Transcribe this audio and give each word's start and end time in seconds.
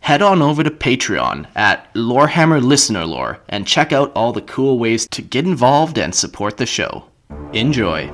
head 0.00 0.22
on 0.22 0.40
over 0.42 0.62
to 0.62 0.70
Patreon 0.70 1.46
at 1.54 1.92
Lorehammer 1.94 2.62
Listener 2.62 3.04
Lore 3.04 3.40
and 3.48 3.66
check 3.66 3.92
out 3.92 4.12
all 4.14 4.32
the 4.32 4.42
cool 4.42 4.78
ways 4.78 5.06
to 5.08 5.22
get 5.22 5.44
involved 5.44 5.98
and 5.98 6.14
support 6.14 6.56
the 6.56 6.66
show. 6.66 7.04
Enjoy. 7.52 8.10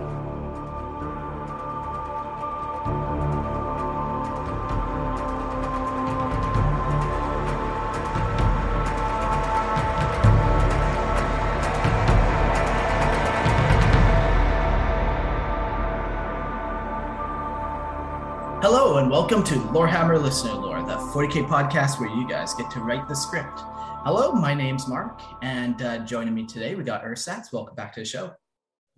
Hello 18.65 18.97
and 18.97 19.11
welcome 19.11 19.45
to 19.45 19.55
Lorehammer 19.57 20.19
Listener 20.21 20.55
Lore, 20.55 20.74
40k 21.15 21.47
podcast 21.47 22.01
where 22.01 22.09
you 22.09 22.27
guys 22.27 22.55
get 22.55 22.69
to 22.73 22.81
write 22.81 23.07
the 23.07 23.15
script. 23.15 23.61
Hello, 24.03 24.33
my 24.33 24.53
name's 24.53 24.89
Mark, 24.89 25.23
and 25.43 25.81
uh, 25.81 25.99
joining 25.99 26.35
me 26.35 26.45
today 26.45 26.75
we 26.75 26.83
got 26.83 27.05
Ursats. 27.05 27.53
Welcome 27.53 27.77
back 27.77 27.93
to 27.93 28.01
the 28.01 28.05
show. 28.05 28.33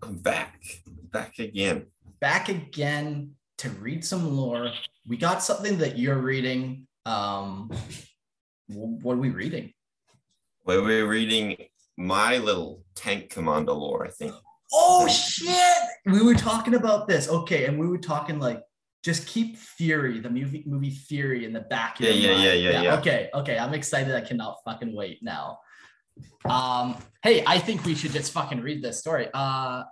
I'm 0.03 0.17
back, 0.17 0.63
back 1.13 1.39
again. 1.39 1.89
Back 2.19 2.49
again 2.49 3.33
to 3.59 3.69
read 3.69 4.03
some 4.03 4.35
lore. 4.35 4.73
We 5.07 5.19
got 5.19 5.43
something 5.43 5.77
that 5.77 5.99
you're 5.99 6.17
reading. 6.17 6.87
Um, 7.05 7.71
what 8.69 9.13
are 9.13 9.21
we 9.21 9.29
reading? 9.29 9.75
Where 10.63 10.83
we're 10.83 11.07
reading 11.07 11.67
my 11.99 12.39
little 12.39 12.83
tank 12.95 13.29
commander 13.29 13.73
lore, 13.73 14.07
I 14.07 14.11
think. 14.11 14.33
Oh 14.73 15.07
shit! 15.07 15.83
We 16.07 16.23
were 16.23 16.35
talking 16.35 16.77
about 16.77 17.09
this. 17.09 17.29
Okay, 17.29 17.67
and 17.67 17.79
we 17.79 17.87
were 17.87 17.99
talking 17.99 18.39
like 18.39 18.63
just 19.07 19.27
keep 19.29 19.57
Fury, 19.57 20.19
the 20.19 20.29
movie 20.29 20.65
movie 20.67 20.91
Fury 20.91 21.45
in 21.45 21.53
the 21.53 21.61
back. 21.61 22.01
of 22.01 22.07
Yeah, 22.07 22.11
your 22.11 22.33
yeah, 22.33 22.37
mind. 22.37 22.45
yeah, 22.45 22.71
yeah, 22.71 22.83
yeah. 22.83 22.99
Okay, 22.99 23.31
okay. 23.33 23.57
I'm 23.57 23.73
excited. 23.73 24.13
I 24.15 24.21
cannot 24.21 24.57
fucking 24.65 24.93
wait 24.95 25.23
now. 25.23 25.59
Um, 26.45 26.97
hey, 27.23 27.45
I 27.47 27.59
think 27.59 27.85
we 27.85 27.95
should 27.95 28.11
just 28.11 28.33
fucking 28.33 28.61
read 28.61 28.83
this 28.83 28.99
story. 28.99 29.29
Uh 29.33 29.85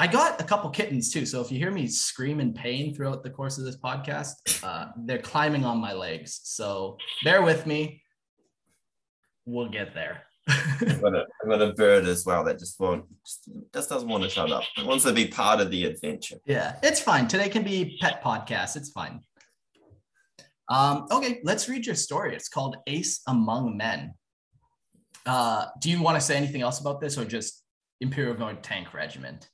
I 0.00 0.06
got 0.06 0.40
a 0.40 0.44
couple 0.44 0.70
kittens 0.70 1.10
too. 1.12 1.26
So 1.26 1.40
if 1.40 1.50
you 1.50 1.58
hear 1.58 1.72
me 1.72 1.88
scream 1.88 2.38
in 2.38 2.52
pain 2.52 2.94
throughout 2.94 3.24
the 3.24 3.30
course 3.30 3.58
of 3.58 3.64
this 3.64 3.76
podcast, 3.76 4.34
uh, 4.62 4.92
they're 5.06 5.18
climbing 5.32 5.64
on 5.64 5.78
my 5.78 5.92
legs. 5.92 6.38
So 6.44 6.98
bear 7.24 7.42
with 7.42 7.66
me. 7.66 8.00
We'll 9.44 9.70
get 9.70 9.94
there. 9.94 10.22
I've 10.48 11.00
got, 11.02 11.14
a, 11.14 11.26
I've 11.42 11.48
got 11.48 11.62
a 11.62 11.72
bird 11.74 12.06
as 12.06 12.24
well 12.24 12.42
that 12.44 12.58
just 12.58 12.78
won't, 12.80 13.04
just, 13.24 13.48
just 13.74 13.88
doesn't 13.88 14.08
want 14.08 14.22
to 14.24 14.30
shut 14.30 14.50
up. 14.50 14.64
It 14.76 14.86
wants 14.86 15.04
to 15.04 15.12
be 15.12 15.26
part 15.26 15.60
of 15.60 15.70
the 15.70 15.84
adventure. 15.84 16.36
Yeah, 16.46 16.76
it's 16.82 17.00
fine. 17.00 17.28
Today 17.28 17.48
can 17.48 17.62
be 17.64 17.98
pet 18.00 18.22
podcast. 18.22 18.76
It's 18.76 18.90
fine. 18.90 19.20
Um, 20.68 21.06
okay, 21.10 21.40
let's 21.44 21.68
read 21.68 21.86
your 21.86 21.94
story. 21.94 22.34
It's 22.34 22.48
called 22.48 22.76
Ace 22.86 23.20
Among 23.26 23.76
Men. 23.76 24.14
Uh, 25.26 25.66
do 25.80 25.90
you 25.90 26.02
want 26.02 26.16
to 26.16 26.20
say 26.20 26.36
anything 26.36 26.62
else 26.62 26.80
about 26.80 27.00
this 27.00 27.18
or 27.18 27.24
just 27.24 27.62
Imperial 28.00 28.34
Guard 28.34 28.62
Tank 28.62 28.94
Regiment? 28.94 29.48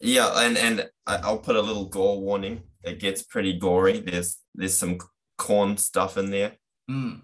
Yeah, 0.00 0.30
and 0.36 0.56
and 0.56 0.88
I'll 1.06 1.38
put 1.38 1.56
a 1.56 1.60
little 1.62 1.86
gore 1.86 2.20
warning. 2.20 2.62
It 2.84 3.00
gets 3.00 3.22
pretty 3.22 3.58
gory. 3.58 4.00
There's 4.00 4.38
there's 4.54 4.76
some 4.76 4.98
corn 5.38 5.76
stuff 5.76 6.16
in 6.16 6.30
there, 6.30 6.52
Mm. 6.90 7.22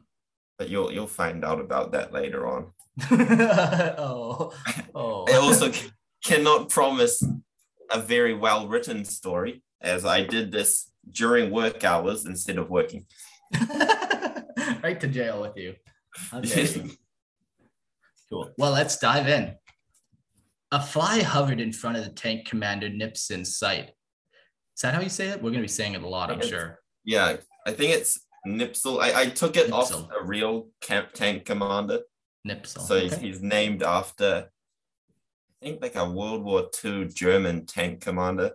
but 0.58 0.68
you'll 0.68 0.90
you'll 0.92 1.06
find 1.06 1.44
out 1.44 1.60
about 1.60 1.92
that 1.92 2.12
later 2.12 2.46
on. 2.46 2.72
oh, 3.10 4.52
oh. 4.94 5.24
I 5.28 5.36
also 5.36 5.72
c- 5.72 5.90
cannot 6.24 6.68
promise 6.68 7.22
a 7.90 8.00
very 8.00 8.34
well 8.34 8.68
written 8.68 9.04
story, 9.04 9.62
as 9.80 10.04
I 10.04 10.24
did 10.24 10.52
this 10.52 10.90
during 11.10 11.50
work 11.50 11.84
hours 11.84 12.26
instead 12.26 12.58
of 12.58 12.70
working. 12.70 13.06
right 14.82 15.00
to 15.00 15.08
jail 15.08 15.40
with 15.40 15.56
you. 15.56 15.74
Okay. 16.32 16.90
Cool. 18.30 18.50
Well, 18.56 18.72
let's 18.72 18.96
dive 18.98 19.28
in. 19.28 19.54
A 20.72 20.80
fly 20.80 21.22
hovered 21.22 21.60
in 21.60 21.72
front 21.72 21.98
of 21.98 22.04
the 22.04 22.10
tank 22.10 22.46
commander 22.46 22.88
Nipson's 22.88 23.58
sight. 23.58 23.90
Is 24.74 24.80
that 24.82 24.94
how 24.94 25.02
you 25.02 25.10
say 25.10 25.28
it? 25.28 25.36
We're 25.36 25.50
going 25.50 25.60
to 25.60 25.62
be 25.62 25.68
saying 25.68 25.92
it 25.92 26.02
a 26.02 26.08
lot, 26.08 26.30
I'm 26.30 26.40
sure. 26.40 26.80
Yeah, 27.04 27.36
I 27.66 27.72
think 27.72 27.92
it's 27.92 28.18
Nipsel. 28.46 29.00
I, 29.00 29.20
I 29.20 29.26
took 29.26 29.56
it 29.56 29.70
off 29.70 29.92
a 29.92 30.24
real 30.24 30.68
camp 30.80 31.12
tank 31.12 31.44
commander. 31.44 32.00
Nipsel. 32.46 32.80
So 32.80 33.00
he's, 33.00 33.12
okay. 33.14 33.26
he's 33.26 33.42
named 33.42 33.82
after, 33.82 34.48
I 35.62 35.64
think, 35.64 35.82
like 35.82 35.96
a 35.96 36.08
World 36.08 36.44
War 36.44 36.68
II 36.84 37.06
German 37.08 37.66
tank 37.66 38.00
commander. 38.00 38.52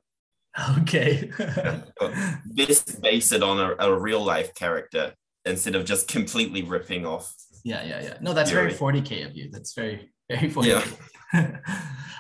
okay. 0.80 1.32
this 2.46 2.84
Best 2.84 3.02
base 3.02 3.32
it 3.32 3.44
on 3.44 3.60
a, 3.60 3.76
a 3.80 4.00
real 4.00 4.24
life 4.24 4.54
character 4.56 5.14
instead 5.46 5.76
of 5.76 5.86
just 5.86 6.08
completely 6.08 6.62
ripping 6.64 7.06
off. 7.06 7.34
yeah, 7.64 7.84
yeah, 7.84 8.02
yeah. 8.02 8.18
No, 8.22 8.34
that's 8.34 8.52
very 8.52 8.74
40K 8.74 9.26
of 9.26 9.36
you. 9.36 9.50
That's 9.52 9.74
very, 9.74 10.12
very 10.30 10.50
40K. 10.50 10.96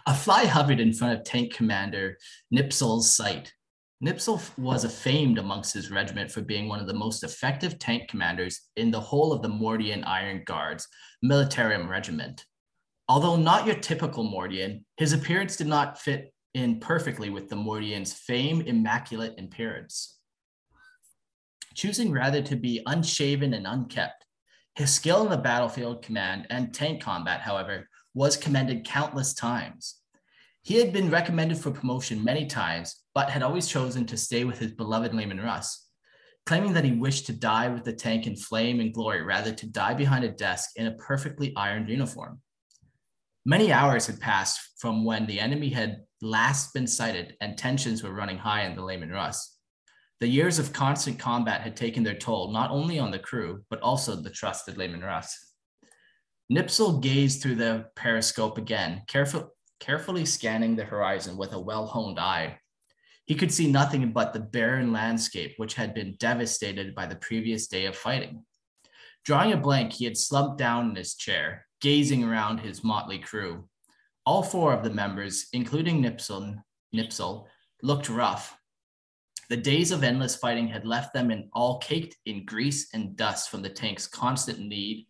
a 0.06 0.13
fly 0.16 0.46
hovered 0.46 0.80
in 0.80 0.94
front 0.94 1.18
of 1.18 1.25
tank 1.25 1.53
commander 1.53 2.18
Nipsel's 2.53 3.13
sight. 3.16 3.53
Nipsel 4.02 4.42
was 4.58 4.86
famed 5.02 5.38
amongst 5.40 5.74
his 5.74 5.92
regiment 5.92 6.32
for 6.32 6.42
being 6.42 6.70
one 6.70 6.80
of 6.80 6.88
the 6.88 6.94
most 6.94 7.24
effective 7.24 7.78
tank 7.80 8.08
commanders 8.08 8.62
in 8.78 8.92
the 8.92 9.00
whole 9.00 9.34
of 9.34 9.42
the 9.42 9.50
Mordian 9.50 10.06
Iron 10.08 10.44
Guards 10.46 10.88
Militarum 11.24 11.90
Regiment. 11.90 12.46
Although 13.10 13.36
not 13.36 13.66
your 13.66 13.76
typical 13.76 14.24
Mordian, 14.24 14.84
his 14.96 15.12
appearance 15.12 15.58
did 15.58 15.68
not 15.68 16.00
fit 16.00 16.34
in 16.54 16.80
perfectly 16.80 17.30
with 17.30 17.50
the 17.50 17.58
Mordian's 17.58 18.14
fame, 18.14 18.62
immaculate 18.62 19.38
appearance. 19.38 20.18
Choosing 21.76 22.12
rather 22.12 22.42
to 22.42 22.56
be 22.56 22.81
unshaven 22.86 23.54
and 23.54 23.68
unkept, 23.68 24.26
his 24.76 24.94
skill 24.94 25.24
in 25.24 25.30
the 25.30 25.38
battlefield 25.38 26.04
command 26.04 26.48
and 26.50 26.74
tank 26.74 27.02
combat, 27.02 27.42
however, 27.42 27.90
was 28.14 28.38
commended 28.38 28.86
countless 28.86 29.34
times. 29.34 29.96
He 30.62 30.76
had 30.76 30.94
been 30.94 31.10
recommended 31.10 31.58
for 31.58 31.72
promotion 31.72 32.24
many 32.24 32.46
times, 32.46 32.99
but 33.14 33.30
had 33.30 33.44
always 33.44 33.68
chosen 33.68 34.06
to 34.06 34.18
stay 34.18 34.44
with 34.44 34.59
his 34.59 34.72
beloved 34.72 35.14
Leman 35.14 35.42
Russ, 35.42 35.88
claiming 36.46 36.74
that 36.74 36.86
he 36.86 36.92
wished 36.92 37.25
to 37.28 37.34
die 37.34 37.68
with 37.68 37.84
the 37.84 37.94
tank 37.94 38.28
in 38.28 38.36
flame 38.36 38.80
and 38.80 38.94
glory 38.94 39.22
rather 39.22 39.53
to 39.53 39.68
die 39.68 39.94
behind 39.94 40.24
a 40.24 40.30
desk 40.30 40.72
in 40.75 40.88
a 40.88 40.96
perfectly 40.96 41.53
ironed 41.56 41.90
uniform. 41.90 42.42
Many 43.46 43.72
hours 43.72 44.08
had 44.08 44.19
passed 44.19 44.59
from 44.78 45.06
when 45.06 45.25
the 45.25 45.40
enemy 45.40 45.69
had 45.69 46.03
last 46.22 46.74
been 46.74 46.88
sighted 46.88 47.36
and 47.42 47.58
tensions 47.58 48.03
were 48.03 48.14
running 48.14 48.38
high 48.38 48.64
in 48.64 48.75
the 48.75 48.84
Leman 48.84 49.12
Russ. 49.12 49.58
The 50.19 50.28
years 50.28 50.59
of 50.59 50.74
constant 50.74 51.18
combat 51.18 51.62
had 51.62 51.78
taken 51.78 52.03
their 52.03 52.16
toll 52.16 52.52
not 52.52 52.72
only 52.72 53.00
on 53.00 53.09
the 53.09 53.19
crew, 53.19 53.64
but 53.69 53.80
also 53.80 54.16
the 54.16 54.30
trusted 54.30 54.78
Leman 54.78 55.02
Russ. 55.02 55.53
Nipsel 56.52 57.02
gazed 57.02 57.42
through 57.42 57.56
the 57.56 57.86
periscope 57.96 58.58
again, 58.58 59.03
careful, 59.08 59.53
carefully 59.80 60.25
scanning 60.25 60.75
the 60.75 60.84
horizon 60.84 61.38
with 61.38 61.53
a 61.53 61.59
well 61.59 61.86
honed 61.86 62.19
eye. 62.19 62.59
He 63.30 63.36
could 63.36 63.54
see 63.54 63.72
nothing 63.72 64.12
but 64.12 64.34
the 64.34 64.40
barren 64.40 64.92
landscape, 64.92 65.54
which 65.58 65.76
had 65.76 65.94
been 65.94 66.16
devastated 66.16 66.96
by 66.96 67.06
the 67.06 67.16
previous 67.18 67.68
day 67.68 67.86
of 67.86 67.96
fighting. 67.96 68.44
Drawing 69.24 69.54
a 69.54 69.58
blank, 69.58 69.94
he 69.94 70.06
had 70.06 70.18
slumped 70.18 70.58
down 70.58 70.90
in 70.90 70.96
his 70.96 71.14
chair, 71.14 71.68
gazing 71.80 72.24
around 72.24 72.58
his 72.58 72.84
motley 72.84 73.20
crew. 73.20 73.70
All 74.26 74.42
four 74.42 74.74
of 74.74 74.84
the 74.84 74.90
members, 74.90 75.46
including 75.54 76.02
Nipsel, 76.02 76.56
Nipsel 76.92 77.46
looked 77.84 78.10
rough. 78.10 78.58
The 79.50 79.58
days 79.58 79.92
of 79.92 80.04
endless 80.04 80.36
fighting 80.36 80.68
had 80.68 80.88
left 80.88 81.14
them 81.14 81.30
in 81.30 81.50
all 81.54 81.78
caked 81.78 82.18
in 82.25 82.46
grease 82.46 82.92
and 82.96 83.16
dust 83.16 83.52
from 83.52 83.62
the 83.62 83.70
tank's 83.70 84.08
constant 84.08 84.58
need 84.58 85.06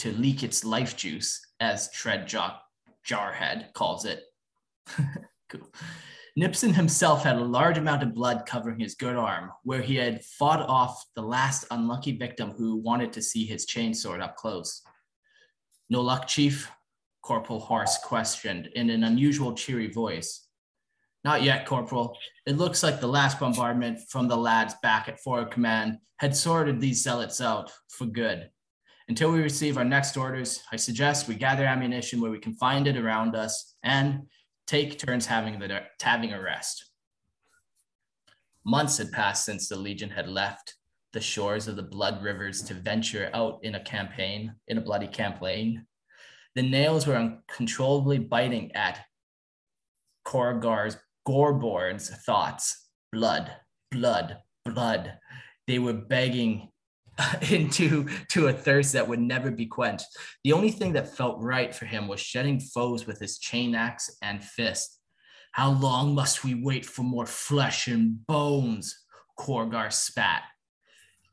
to 0.00 0.10
leak 0.10 0.42
its 0.42 0.64
life 0.64 0.96
juice, 0.96 1.40
as 1.60 1.88
Tread 1.92 2.26
Jock 2.26 2.64
Jarhead 3.06 3.72
calls 3.74 4.06
it. 4.06 4.24
cool. 5.48 5.68
Nipson 6.40 6.72
himself 6.72 7.22
had 7.22 7.36
a 7.36 7.44
large 7.44 7.76
amount 7.76 8.02
of 8.02 8.14
blood 8.14 8.46
covering 8.46 8.80
his 8.80 8.94
good 8.94 9.14
arm, 9.14 9.50
where 9.62 9.82
he 9.82 9.96
had 9.96 10.24
fought 10.24 10.60
off 10.60 11.04
the 11.14 11.20
last 11.20 11.66
unlucky 11.70 12.16
victim 12.16 12.52
who 12.52 12.76
wanted 12.76 13.12
to 13.12 13.20
see 13.20 13.44
his 13.44 13.66
chainsword 13.66 14.22
up 14.22 14.36
close. 14.36 14.80
No 15.90 16.00
luck, 16.00 16.26
Chief? 16.26 16.70
Corporal 17.20 17.60
Horse 17.60 17.98
questioned 17.98 18.68
in 18.74 18.88
an 18.88 19.04
unusual 19.04 19.52
cheery 19.52 19.88
voice. 19.88 20.46
Not 21.24 21.42
yet, 21.42 21.66
Corporal. 21.66 22.16
It 22.46 22.56
looks 22.56 22.82
like 22.82 23.00
the 23.00 23.06
last 23.06 23.38
bombardment 23.38 24.00
from 24.08 24.26
the 24.26 24.36
lads 24.36 24.72
back 24.82 25.10
at 25.10 25.20
Forward 25.20 25.50
Command 25.50 25.98
had 26.20 26.34
sorted 26.34 26.80
these 26.80 27.02
zealots 27.02 27.42
out 27.42 27.70
for 27.90 28.06
good. 28.06 28.48
Until 29.08 29.30
we 29.30 29.42
receive 29.42 29.76
our 29.76 29.84
next 29.84 30.16
orders, 30.16 30.62
I 30.72 30.76
suggest 30.76 31.28
we 31.28 31.34
gather 31.34 31.66
ammunition 31.66 32.18
where 32.22 32.30
we 32.30 32.38
can 32.38 32.54
find 32.54 32.86
it 32.86 32.96
around 32.96 33.36
us 33.36 33.74
and 33.82 34.22
take 34.70 35.00
turns 35.00 35.26
having 35.26 35.58
the 35.58 35.82
having 36.00 36.32
a 36.32 36.40
rest. 36.40 36.90
Months 38.64 38.98
had 38.98 39.10
passed 39.10 39.44
since 39.44 39.68
the 39.68 39.74
Legion 39.74 40.10
had 40.10 40.28
left 40.28 40.76
the 41.12 41.20
shores 41.20 41.66
of 41.66 41.74
the 41.74 41.82
blood 41.82 42.22
rivers 42.22 42.62
to 42.62 42.74
venture 42.74 43.30
out 43.34 43.58
in 43.64 43.74
a 43.74 43.82
campaign, 43.82 44.54
in 44.68 44.78
a 44.78 44.80
bloody 44.80 45.08
campaign. 45.08 45.84
The 46.54 46.62
nails 46.62 47.04
were 47.04 47.16
uncontrollably 47.16 48.18
biting 48.18 48.70
at 48.76 49.00
Korgar's 50.24 50.96
Gorborn's 51.26 52.08
thoughts. 52.24 52.90
Blood, 53.10 53.50
blood, 53.90 54.38
blood. 54.64 55.18
They 55.66 55.80
were 55.80 55.94
begging 55.94 56.68
into 57.50 58.08
to 58.28 58.48
a 58.48 58.52
thirst 58.52 58.92
that 58.92 59.08
would 59.08 59.20
never 59.20 59.50
be 59.50 59.66
quenched. 59.66 60.06
The 60.44 60.52
only 60.52 60.70
thing 60.70 60.92
that 60.94 61.16
felt 61.16 61.40
right 61.40 61.74
for 61.74 61.86
him 61.86 62.08
was 62.08 62.20
shedding 62.20 62.60
foes 62.60 63.06
with 63.06 63.18
his 63.18 63.38
chain 63.38 63.74
axe 63.74 64.16
and 64.22 64.42
fist. 64.42 64.98
How 65.52 65.70
long 65.72 66.14
must 66.14 66.44
we 66.44 66.54
wait 66.54 66.86
for 66.86 67.02
more 67.02 67.26
flesh 67.26 67.88
and 67.88 68.24
bones? 68.26 69.04
Korgar 69.38 69.92
spat. 69.92 70.42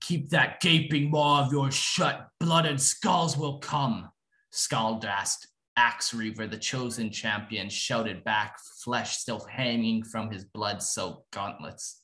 Keep 0.02 0.30
that 0.30 0.60
gaping 0.60 1.12
maw 1.12 1.46
of 1.46 1.52
yours 1.52 1.76
shut. 1.76 2.28
Blood 2.40 2.66
and 2.66 2.82
skulls 2.82 3.38
will 3.38 3.60
come. 3.60 4.10
Skaldast, 4.54 5.48
Axe 5.76 6.14
Reaver, 6.14 6.48
the 6.48 6.58
chosen 6.58 7.12
champion, 7.12 7.70
shouted 7.70 8.24
back, 8.24 8.58
flesh 8.84 9.18
still 9.18 9.46
hanging 9.46 10.04
from 10.04 10.32
his 10.32 10.46
blood 10.46 10.82
soaked 10.82 11.30
gauntlets. 11.32 12.02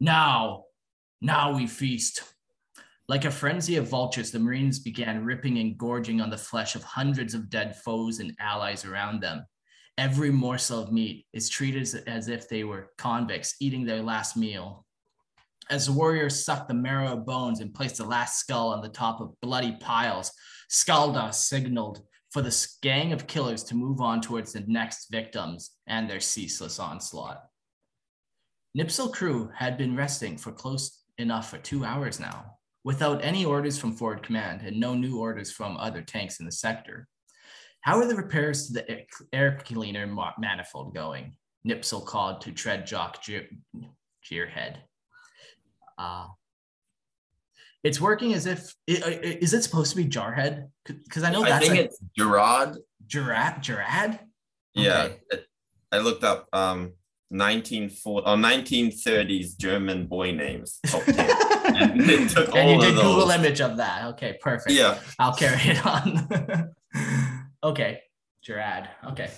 Now, 0.00 0.64
now 1.22 1.54
we 1.56 1.66
feast. 1.66 2.22
Like 3.08 3.24
a 3.24 3.30
frenzy 3.30 3.76
of 3.76 3.88
vultures, 3.88 4.32
the 4.32 4.40
Marines 4.40 4.80
began 4.80 5.24
ripping 5.24 5.58
and 5.58 5.78
gorging 5.78 6.20
on 6.20 6.28
the 6.28 6.36
flesh 6.36 6.74
of 6.74 6.82
hundreds 6.82 7.34
of 7.34 7.48
dead 7.48 7.76
foes 7.76 8.18
and 8.18 8.34
allies 8.40 8.84
around 8.84 9.20
them. 9.20 9.46
Every 9.96 10.30
morsel 10.30 10.82
of 10.82 10.92
meat 10.92 11.24
is 11.32 11.48
treated 11.48 11.88
as 12.08 12.28
if 12.28 12.48
they 12.48 12.64
were 12.64 12.90
convicts 12.98 13.54
eating 13.60 13.86
their 13.86 14.02
last 14.02 14.36
meal. 14.36 14.84
As 15.70 15.86
the 15.86 15.92
warriors 15.92 16.44
sucked 16.44 16.68
the 16.68 16.74
marrow 16.74 17.12
of 17.12 17.26
bones 17.26 17.60
and 17.60 17.72
placed 17.72 17.98
the 17.98 18.04
last 18.04 18.40
skull 18.40 18.72
on 18.72 18.82
the 18.82 18.88
top 18.88 19.20
of 19.20 19.34
bloody 19.40 19.76
piles, 19.80 20.32
Skalda 20.68 21.32
signaled 21.32 22.02
for 22.30 22.42
the 22.42 22.68
gang 22.82 23.12
of 23.12 23.28
killers 23.28 23.62
to 23.64 23.76
move 23.76 24.00
on 24.00 24.20
towards 24.20 24.52
the 24.52 24.64
next 24.66 25.10
victims 25.10 25.70
and 25.86 26.10
their 26.10 26.20
ceaseless 26.20 26.80
onslaught. 26.80 27.40
Nipsil 28.76 29.12
crew 29.12 29.50
had 29.54 29.78
been 29.78 29.96
resting 29.96 30.36
for 30.36 30.52
close 30.52 31.04
enough 31.18 31.50
for 31.50 31.58
two 31.58 31.84
hours 31.84 32.20
now, 32.20 32.55
without 32.86 33.18
any 33.24 33.44
orders 33.44 33.76
from 33.76 33.92
forward 33.92 34.22
command 34.22 34.62
and 34.62 34.78
no 34.78 34.94
new 34.94 35.18
orders 35.18 35.50
from 35.50 35.76
other 35.76 36.00
tanks 36.00 36.38
in 36.38 36.46
the 36.46 36.52
sector. 36.52 37.08
How 37.80 37.98
are 37.98 38.06
the 38.06 38.14
repairs 38.14 38.68
to 38.68 38.74
the 38.74 39.04
air 39.32 39.58
cleaner 39.64 40.06
manifold 40.38 40.94
going? 40.94 41.34
Nipsil 41.66 42.06
called 42.06 42.42
to 42.42 42.52
Tread 42.52 42.86
Jock 42.86 43.24
Jeerhead. 43.24 44.76
Uh, 45.98 46.28
it's 47.82 48.00
working 48.00 48.34
as 48.34 48.46
if 48.46 48.72
is 48.86 49.52
it 49.52 49.62
supposed 49.62 49.90
to 49.90 49.96
be 49.96 50.04
Jarhead? 50.04 50.68
Because 50.84 51.24
I 51.24 51.32
know 51.32 51.42
that's 51.42 51.66
I 51.66 51.68
think 51.68 51.86
it's 51.86 51.98
Gerard. 52.16 52.78
Gerard. 53.08 53.62
Gerard. 53.62 54.20
Yeah, 54.74 55.08
I 55.90 55.98
looked 55.98 56.22
up 56.22 56.46
um 56.52 56.92
1940 57.28 58.26
or 58.26 58.36
1930s 58.36 59.58
German 59.58 60.06
boy 60.06 60.32
names. 60.32 60.78
and 61.06 62.00
and 62.00 62.00
you 62.00 62.80
did 62.80 62.94
Google 62.94 63.30
image 63.30 63.60
of 63.60 63.76
that. 63.78 64.04
Okay, 64.06 64.38
perfect. 64.40 64.70
Yeah, 64.70 64.98
I'll 65.18 65.34
carry 65.34 65.60
it 65.62 65.84
on. 65.84 66.74
okay, 67.64 68.00
Gerard. 68.42 68.88
Okay. 69.10 69.30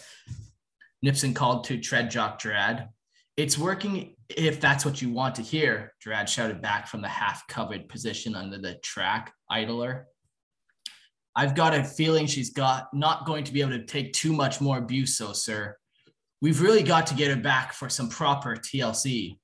Nipson 1.05 1.35
called 1.35 1.65
to 1.65 1.79
Tread 1.79 2.11
Jock 2.11 2.41
Gerard. 2.41 2.89
It's 3.37 3.57
working 3.57 4.17
if 4.37 4.61
that's 4.61 4.85
what 4.85 5.01
you 5.01 5.11
want 5.11 5.35
to 5.37 5.43
hear, 5.43 5.95
Gerard 6.03 6.29
shouted 6.29 6.61
back 6.61 6.87
from 6.87 7.01
the 7.01 7.09
half 7.09 7.47
covered 7.49 7.89
position 7.89 8.35
under 8.35 8.59
the 8.59 8.75
track 8.77 9.33
idler. 9.51 10.07
I've 11.35 11.55
got 11.55 11.75
a 11.75 11.85
feeling 11.85 12.27
she's 12.27 12.51
got 12.51 12.93
not 12.93 13.25
going 13.25 13.45
to 13.45 13.53
be 13.53 13.61
able 13.61 13.73
to 13.73 13.85
take 13.85 14.13
too 14.13 14.33
much 14.33 14.61
more 14.61 14.79
abuse, 14.79 15.17
so 15.17 15.33
sir. 15.33 15.77
We've 16.41 16.61
really 16.61 16.85
got 16.85 17.09
to 17.09 17.15
get 17.15 17.31
her 17.31 17.41
back 17.41 17.73
for 17.73 17.89
some 17.89 18.09
proper 18.09 18.55
TLC. 18.55 19.39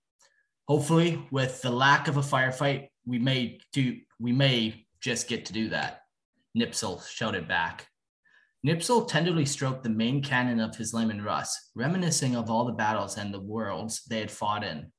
Hopefully, 0.69 1.27
with 1.33 1.61
the 1.61 1.71
lack 1.71 2.07
of 2.07 2.19
a 2.19 2.21
firefight, 2.21 2.89
we 3.05 3.19
may 3.19 3.59
do 3.73 3.97
we 4.21 4.31
may 4.31 4.87
just 5.01 5.29
get 5.29 5.45
to 5.47 5.53
do 5.53 5.71
that. 5.71 6.03
Nipsel 6.57 7.05
shouted 7.09 7.49
back. 7.49 7.89
Nipsel 8.65 9.09
tenderly 9.09 9.45
stroked 9.45 9.83
the 9.83 9.91
main 9.91 10.23
cannon 10.23 10.61
of 10.61 10.77
his 10.77 10.95
Leman 10.95 11.23
Russ, 11.23 11.71
reminiscing 11.75 12.37
of 12.37 12.49
all 12.49 12.65
the 12.65 12.73
battles 12.73 13.19
and 13.19 13.35
the 13.35 13.41
worlds 13.41 14.05
they 14.05 14.21
had 14.21 14.31
fought 14.31 14.63
in. 14.63 14.93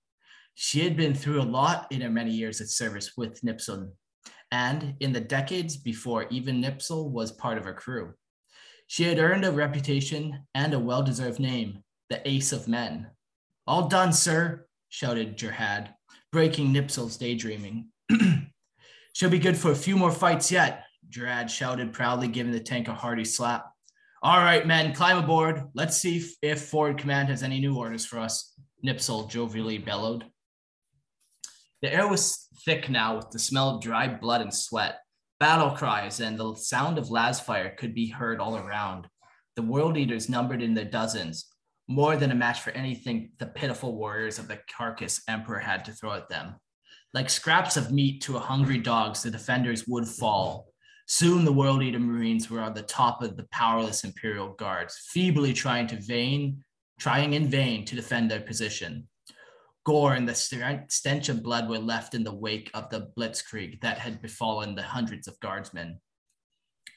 She 0.53 0.81
had 0.81 0.97
been 0.97 1.15
through 1.15 1.41
a 1.41 1.43
lot 1.43 1.87
in 1.91 2.01
her 2.01 2.09
many 2.09 2.31
years 2.31 2.59
of 2.59 2.69
service 2.69 3.13
with 3.15 3.41
Nipsel, 3.41 3.89
and 4.51 4.95
in 4.99 5.13
the 5.13 5.21
decades 5.21 5.77
before 5.77 6.27
even 6.29 6.61
Nipsel 6.61 7.09
was 7.09 7.31
part 7.31 7.57
of 7.57 7.63
her 7.63 7.73
crew. 7.73 8.13
She 8.87 9.05
had 9.05 9.17
earned 9.17 9.45
a 9.45 9.51
reputation 9.51 10.45
and 10.53 10.73
a 10.73 10.79
well 10.79 11.01
deserved 11.01 11.39
name, 11.39 11.83
the 12.09 12.27
Ace 12.27 12.51
of 12.51 12.67
Men. 12.67 13.07
All 13.67 13.87
done, 13.87 14.13
sir, 14.13 14.67
shouted 14.89 15.37
Gerhad, 15.37 15.89
breaking 16.31 16.73
Nipsel's 16.73 17.17
daydreaming. 17.17 17.89
She'll 19.13 19.29
be 19.29 19.39
good 19.39 19.57
for 19.57 19.71
a 19.71 19.75
few 19.75 19.95
more 19.97 20.11
fights 20.11 20.51
yet, 20.51 20.83
Gerard 21.09 21.49
shouted 21.49 21.93
proudly, 21.93 22.27
giving 22.27 22.51
the 22.51 22.59
tank 22.59 22.87
a 22.87 22.93
hearty 22.93 23.25
slap. 23.25 23.65
All 24.21 24.39
right, 24.39 24.65
men, 24.65 24.93
climb 24.93 25.17
aboard. 25.17 25.63
Let's 25.73 25.97
see 25.97 26.17
if, 26.17 26.35
if 26.41 26.61
forward 26.63 26.97
command 26.97 27.29
has 27.29 27.43
any 27.43 27.59
new 27.59 27.77
orders 27.77 28.05
for 28.05 28.19
us, 28.19 28.53
Nipsel 28.85 29.29
jovially 29.29 29.83
bellowed. 29.83 30.25
The 31.81 31.93
air 31.93 32.07
was 32.07 32.47
thick 32.65 32.89
now 32.89 33.17
with 33.17 33.29
the 33.31 33.39
smell 33.39 33.69
of 33.69 33.81
dry 33.81 34.07
blood 34.07 34.41
and 34.41 34.53
sweat. 34.53 34.99
Battle 35.39 35.71
cries 35.71 36.19
and 36.19 36.37
the 36.37 36.55
sound 36.55 36.97
of 36.97 37.09
las 37.09 37.39
fire 37.39 37.75
could 37.77 37.93
be 37.93 38.07
heard 38.07 38.39
all 38.39 38.57
around. 38.57 39.07
The 39.55 39.61
world 39.61 39.97
eaters 39.97 40.29
numbered 40.29 40.61
in 40.61 40.73
the 40.73 40.85
dozens, 40.85 41.45
more 41.87 42.15
than 42.17 42.31
a 42.31 42.35
match 42.35 42.61
for 42.61 42.71
anything 42.71 43.31
the 43.37 43.45
pitiful 43.45 43.95
warriors 43.95 44.39
of 44.39 44.47
the 44.47 44.59
carcass 44.75 45.21
emperor 45.27 45.59
had 45.59 45.85
to 45.85 45.91
throw 45.91 46.13
at 46.13 46.29
them. 46.29 46.55
Like 47.13 47.29
scraps 47.29 47.77
of 47.77 47.91
meat 47.91 48.21
to 48.23 48.37
a 48.37 48.41
hungry 48.41 48.77
dogs, 48.77 49.23
the 49.23 49.31
defenders 49.31 49.87
would 49.87 50.07
fall, 50.07 50.67
Soon 51.07 51.45
the 51.45 51.53
World 51.53 51.83
Eater 51.83 51.99
Marines 51.99 52.49
were 52.49 52.61
on 52.61 52.73
the 52.73 52.81
top 52.81 53.21
of 53.21 53.37
the 53.37 53.47
powerless 53.51 54.03
Imperial 54.03 54.53
Guards, 54.53 54.97
feebly 55.11 55.53
trying 55.53 55.85
to 55.87 56.01
vain, 56.01 56.63
trying 56.99 57.33
in 57.33 57.47
vain 57.47 57.85
to 57.85 57.95
defend 57.95 58.31
their 58.31 58.41
position. 58.41 59.07
Gore 59.85 60.15
and 60.15 60.27
the 60.27 60.33
stench 60.33 61.29
of 61.29 61.43
blood 61.43 61.69
were 61.69 61.77
left 61.77 62.15
in 62.15 62.23
the 62.23 62.33
wake 62.33 62.71
of 62.73 62.89
the 62.89 63.11
blitzkrieg 63.15 63.81
that 63.81 63.99
had 63.99 64.19
befallen 64.19 64.73
the 64.73 64.81
hundreds 64.81 65.27
of 65.27 65.39
guardsmen. 65.41 65.99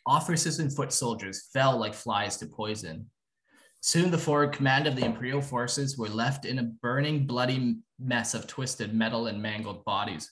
Officers 0.07 0.59
and 0.59 0.75
foot 0.75 0.91
soldiers 0.91 1.51
fell 1.53 1.79
like 1.79 1.93
flies 1.93 2.39
to 2.39 2.47
poison. 2.47 3.11
Soon 3.81 4.11
the 4.11 4.19
forward 4.19 4.53
command 4.53 4.87
of 4.87 4.97
the 4.97 5.05
Imperial 5.05 5.41
forces 5.41 5.97
were 5.97 6.09
left 6.09 6.45
in 6.45 6.59
a 6.59 6.65
burning, 6.83 7.27
bloody 7.27 7.77
mess 7.99 8.35
of 8.35 8.47
twisted 8.47 8.95
metal 8.95 9.27
and 9.27 9.41
mangled 9.41 9.85
bodies. 9.85 10.31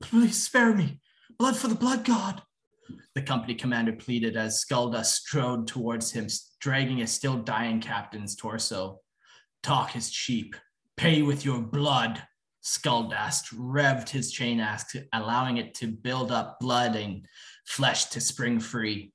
Please 0.00 0.42
spare 0.42 0.74
me. 0.74 1.00
Blood 1.38 1.56
for 1.56 1.68
the 1.68 1.74
blood 1.74 2.04
god 2.04 2.42
the 3.14 3.22
company 3.22 3.54
commander 3.54 3.92
pleaded 3.92 4.36
as 4.36 4.64
Skulda 4.64 5.04
strode 5.04 5.66
towards 5.66 6.12
him, 6.12 6.26
dragging 6.60 7.02
a 7.02 7.06
still 7.06 7.36
dying 7.36 7.80
captain's 7.80 8.36
torso. 8.36 9.00
Talk 9.62 9.96
is 9.96 10.10
cheap. 10.10 10.56
Pay 10.96 11.22
with 11.22 11.44
your 11.44 11.60
blood. 11.60 12.22
Skuldast 12.64 13.52
revved 13.54 14.08
his 14.08 14.30
chain 14.30 14.60
axe, 14.60 14.96
allowing 15.12 15.56
it 15.56 15.74
to 15.74 15.88
build 15.88 16.30
up 16.30 16.60
blood 16.60 16.94
and 16.94 17.26
flesh 17.66 18.06
to 18.06 18.20
spring 18.20 18.60
free, 18.60 19.12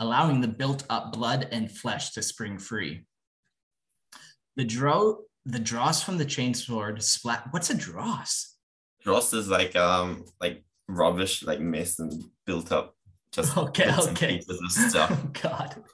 allowing 0.00 0.40
the 0.40 0.48
built 0.48 0.84
up 0.88 1.12
blood 1.12 1.48
and 1.50 1.70
flesh 1.70 2.10
to 2.12 2.22
spring 2.22 2.58
free. 2.58 3.04
The 4.56 4.64
draw, 4.64 5.16
the 5.44 5.58
dross 5.58 6.02
from 6.02 6.18
the 6.18 6.26
chainsword 6.26 7.02
splat. 7.02 7.48
What's 7.50 7.70
a 7.70 7.76
dross? 7.76 8.56
Dross 9.02 9.32
is 9.32 9.48
like 9.48 9.76
um 9.76 10.24
like 10.40 10.64
rubbish, 10.88 11.42
like 11.42 11.60
mess 11.60 11.98
and 11.98 12.24
built 12.46 12.72
up 12.72 12.94
just 13.32 13.56
okay, 13.58 13.90
okay. 13.98 14.40
stuff. 14.68 15.10
Oh, 15.12 15.30
God. 15.42 15.84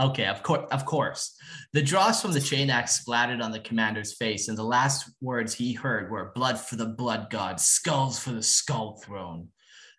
Okay, 0.00 0.26
of 0.26 0.42
course, 0.42 0.68
of 0.72 0.84
course. 0.84 1.36
The 1.72 1.82
dross 1.82 2.20
from 2.20 2.32
the 2.32 2.40
chain 2.40 2.68
axe 2.68 3.00
splattered 3.00 3.40
on 3.40 3.52
the 3.52 3.60
commander's 3.60 4.14
face, 4.14 4.48
and 4.48 4.58
the 4.58 4.64
last 4.64 5.08
words 5.20 5.54
he 5.54 5.72
heard 5.72 6.10
were 6.10 6.32
"blood 6.34 6.58
for 6.58 6.76
the 6.76 6.86
blood 6.86 7.28
god, 7.30 7.60
skulls 7.60 8.18
for 8.18 8.32
the 8.32 8.42
skull 8.42 9.00
throne." 9.04 9.48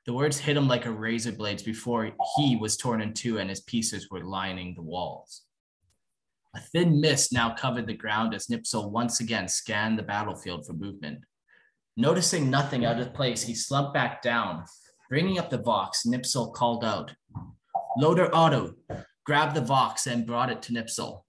The 0.05 0.13
words 0.13 0.37
hit 0.37 0.57
him 0.57 0.67
like 0.67 0.85
a 0.85 0.91
razor 0.91 1.31
blades 1.31 1.63
before 1.63 2.11
he 2.35 2.57
was 2.57 2.75
torn 2.75 3.01
in 3.01 3.13
two, 3.13 3.37
and 3.37 3.49
his 3.49 3.61
pieces 3.61 4.09
were 4.09 4.23
lining 4.23 4.75
the 4.75 4.81
walls. 4.81 5.43
A 6.55 6.59
thin 6.59 6.99
mist 6.99 7.31
now 7.31 7.53
covered 7.53 7.87
the 7.87 7.93
ground 7.93 8.33
as 8.33 8.47
Nipsel 8.47 8.91
once 8.91 9.21
again 9.21 9.47
scanned 9.47 9.97
the 9.97 10.03
battlefield 10.03 10.65
for 10.65 10.73
movement. 10.73 11.23
Noticing 11.95 12.49
nothing 12.49 12.85
out 12.85 12.99
of 12.99 13.13
place, 13.13 13.43
he 13.43 13.55
slumped 13.55 13.93
back 13.93 14.21
down, 14.21 14.65
Bringing 15.09 15.37
up 15.39 15.49
the 15.49 15.57
Vox, 15.57 16.03
Nipsel 16.05 16.53
called 16.53 16.83
out, 16.83 17.13
Loader 17.97 18.33
Otto, 18.33 18.75
grabbed 19.25 19.55
the 19.55 19.61
Vox 19.61 20.07
and 20.07 20.25
brought 20.25 20.49
it 20.49 20.61
to 20.63 20.73
Nipsel. 20.73 21.21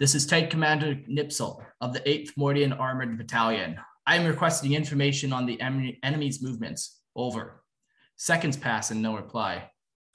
This 0.00 0.14
is 0.14 0.26
Tank 0.26 0.50
Commander 0.50 0.94
Nipsel 1.08 1.62
of 1.80 1.92
the 1.92 2.00
8th 2.00 2.34
Mordian 2.36 2.78
Armored 2.78 3.18
Battalion. 3.18 3.78
I 4.06 4.16
am 4.16 4.26
requesting 4.26 4.72
information 4.72 5.32
on 5.32 5.46
the 5.46 5.60
enemy's 5.60 6.42
movements. 6.42 6.96
Over. 7.16 7.57
Seconds 8.20 8.56
pass 8.56 8.90
and 8.90 9.00
no 9.00 9.14
reply. 9.14 9.70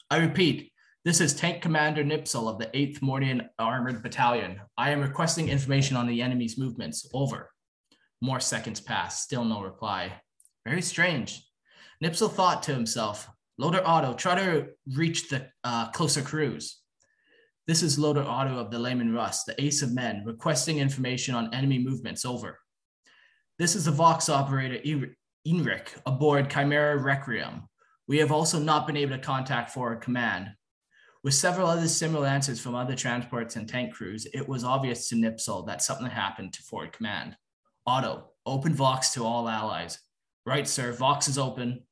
I 0.10 0.18
repeat, 0.18 0.74
this 1.06 1.22
is 1.22 1.34
Tank 1.34 1.62
Commander 1.62 2.04
Nipsel 2.04 2.50
of 2.50 2.60
the 2.60 2.66
8th 2.66 3.00
Mordian 3.00 3.48
Armored 3.58 4.04
Battalion. 4.04 4.60
I 4.78 4.90
am 4.90 5.00
requesting 5.00 5.48
information 5.48 5.96
on 5.96 6.06
the 6.06 6.22
enemy's 6.22 6.58
movements. 6.58 7.10
Over. 7.14 7.50
More 8.20 8.42
seconds 8.42 8.82
pass, 8.82 9.22
still 9.24 9.46
no 9.46 9.62
reply. 9.62 10.22
Very 10.66 10.82
strange. 10.82 11.50
Nipsel 12.04 12.30
thought 12.30 12.62
to 12.64 12.74
himself, 12.74 13.30
Loader 13.58 13.82
Otto, 13.86 14.14
try 14.16 14.36
to 14.36 14.68
reach 14.94 15.30
the 15.30 15.48
uh, 15.64 15.90
closer 15.92 16.22
crews. 16.22 16.82
This 17.68 17.82
is 17.84 17.98
Loader 17.98 18.24
Otto 18.24 18.58
of 18.58 18.70
the 18.70 18.80
Leman 18.80 19.14
Russ, 19.14 19.46
the 19.46 19.62
ace 19.64 19.82
of 19.82 19.94
men, 19.94 20.24
requesting 20.26 20.80
information 20.80 21.36
on 21.36 21.54
enemy 21.54 21.80
movements. 21.80 22.26
Over. 22.26 22.60
This 23.60 23.78
is 23.78 23.86
the 23.86 23.92
Vox 23.92 24.28
operator 24.28 24.80
Inrik 25.48 25.88
aboard 26.06 26.50
Chimera 26.50 26.98
Requiem. 26.98 27.70
We 28.08 28.18
have 28.18 28.32
also 28.32 28.60
not 28.60 28.86
been 28.86 28.98
able 28.98 29.16
to 29.16 29.22
contact 29.22 29.72
forward 29.72 30.02
command. 30.02 30.52
With 31.24 31.34
several 31.34 31.68
other 31.68 31.88
similar 31.88 32.28
answers 32.28 32.60
from 32.60 32.76
other 32.76 32.96
transports 32.96 33.56
and 33.56 33.68
tank 33.68 33.94
crews, 33.94 34.28
it 34.34 34.48
was 34.48 34.66
obvious 34.66 35.08
to 35.08 35.16
Nipsol 35.16 35.66
that 35.68 35.82
something 35.82 36.08
happened 36.08 36.52
to 36.54 36.64
forward 36.64 36.92
command. 36.92 37.38
Otto, 37.88 38.32
open 38.46 38.74
Vox 38.74 39.14
to 39.14 39.24
all 39.24 39.48
allies. 39.48 40.00
Right, 40.46 40.68
sir. 40.68 40.92
Vox 40.92 41.30
is 41.30 41.38
open. 41.38 41.84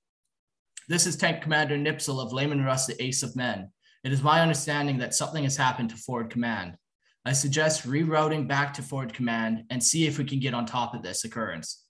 This 0.89 1.07
is 1.07 1.15
Tank 1.15 1.41
Commander 1.41 1.77
Nipsel 1.77 2.21
of 2.21 2.33
Leman 2.33 2.65
Russ, 2.65 2.87
the 2.87 3.01
Ace 3.01 3.23
of 3.23 3.37
Men. 3.37 3.71
It 4.03 4.11
is 4.11 4.21
my 4.21 4.41
understanding 4.41 4.97
that 4.97 5.13
something 5.13 5.43
has 5.45 5.55
happened 5.55 5.91
to 5.91 5.95
forward 5.95 6.29
command. 6.29 6.75
I 7.23 7.33
suggest 7.33 7.87
rerouting 7.87 8.47
back 8.47 8.73
to 8.73 8.81
forward 8.81 9.13
command 9.13 9.63
and 9.69 9.81
see 9.81 10.07
if 10.07 10.17
we 10.17 10.25
can 10.25 10.39
get 10.39 10.53
on 10.53 10.65
top 10.65 10.93
of 10.93 11.03
this 11.03 11.23
occurrence. 11.23 11.80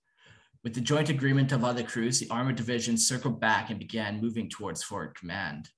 With 0.64 0.76
the 0.76 0.82
joint 0.82 1.10
agreement 1.10 1.52
of 1.52 1.64
other 1.64 1.84
crews, 1.84 2.20
the 2.20 2.30
armored 2.30 2.56
division 2.56 2.96
circled 2.96 3.40
back 3.40 3.70
and 3.72 3.80
began 3.80 4.22
moving 4.22 4.48
towards 4.48 4.84
forward 4.84 5.16
command. 5.16 5.70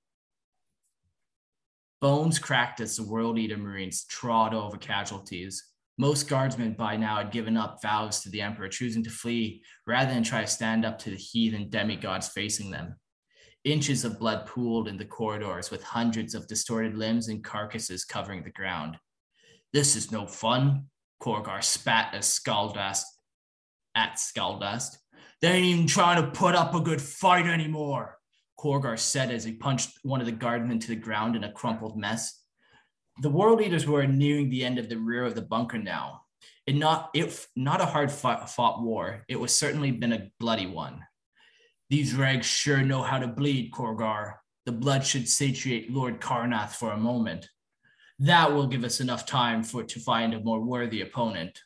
Bones 2.02 2.38
cracked 2.38 2.80
as 2.80 2.96
the 2.96 3.02
World 3.02 3.38
Eater 3.38 3.56
Marines 3.56 4.04
trod 4.04 4.52
over 4.52 4.76
casualties. 4.76 5.70
Most 5.96 6.28
guardsmen 6.28 6.74
by 6.74 6.98
now 6.98 7.16
had 7.16 7.30
given 7.30 7.56
up 7.56 7.80
vows 7.80 8.20
to 8.20 8.28
the 8.28 8.42
Emperor, 8.42 8.68
choosing 8.68 9.02
to 9.04 9.10
flee 9.10 9.62
rather 9.86 10.12
than 10.12 10.22
try 10.22 10.42
to 10.42 10.46
stand 10.46 10.84
up 10.84 10.98
to 10.98 11.10
the 11.10 11.16
heathen 11.16 11.70
demigods 11.70 12.28
facing 12.28 12.70
them. 12.70 12.96
Inches 13.64 14.04
of 14.04 14.18
blood 14.18 14.44
pooled 14.44 14.86
in 14.86 14.98
the 14.98 15.06
corridors, 15.06 15.70
with 15.70 15.82
hundreds 15.82 16.34
of 16.34 16.46
distorted 16.46 16.94
limbs 16.94 17.28
and 17.28 17.42
carcasses 17.42 18.04
covering 18.04 18.42
the 18.42 18.50
ground. 18.50 18.98
This 19.72 19.96
is 19.96 20.12
no 20.12 20.26
fun, 20.26 20.88
Korgar 21.22 21.64
spat 21.64 22.12
as 22.12 22.26
Skuldust 22.26 23.04
at 23.94 24.14
Skuldust. 24.14 24.96
They 25.40 25.48
ain't 25.48 25.64
even 25.64 25.86
trying 25.86 26.22
to 26.22 26.30
put 26.30 26.54
up 26.54 26.74
a 26.74 26.80
good 26.80 27.02
fight 27.02 27.46
anymore. 27.46 28.18
Korgar 28.58 28.98
said 28.98 29.30
as 29.30 29.44
he 29.44 29.52
punched 29.52 29.98
one 30.02 30.20
of 30.20 30.26
the 30.26 30.32
guardsmen 30.32 30.78
to 30.80 30.88
the 30.88 30.96
ground 30.96 31.36
in 31.36 31.44
a 31.44 31.52
crumpled 31.52 31.98
mess. 31.98 32.40
The 33.20 33.30
world 33.30 33.60
eaters 33.60 33.86
were 33.86 34.06
nearing 34.06 34.48
the 34.48 34.64
end 34.64 34.78
of 34.78 34.88
the 34.88 34.96
rear 34.96 35.24
of 35.24 35.34
the 35.34 35.42
bunker 35.42 35.78
now. 35.78 36.22
It 36.66 36.76
not 36.76 37.10
if 37.14 37.46
not 37.54 37.80
a 37.80 37.86
hard 37.86 38.10
fought, 38.10 38.50
fought 38.50 38.82
war, 38.82 39.24
it 39.28 39.38
was 39.38 39.54
certainly 39.54 39.90
been 39.90 40.12
a 40.12 40.30
bloody 40.40 40.66
one. 40.66 41.04
These 41.90 42.14
rags 42.14 42.46
sure 42.46 42.82
know 42.82 43.02
how 43.02 43.18
to 43.18 43.28
bleed, 43.28 43.70
Korgar. 43.70 44.36
The 44.64 44.72
blood 44.72 45.04
should 45.04 45.28
satiate 45.28 45.92
Lord 45.92 46.20
Karnath 46.20 46.70
for 46.70 46.92
a 46.92 46.96
moment. 46.96 47.48
That 48.18 48.52
will 48.52 48.66
give 48.66 48.84
us 48.84 49.00
enough 49.00 49.26
time 49.26 49.62
for 49.62 49.82
to 49.84 50.00
find 50.00 50.32
a 50.32 50.40
more 50.40 50.60
worthy 50.60 51.02
opponent. 51.02 51.60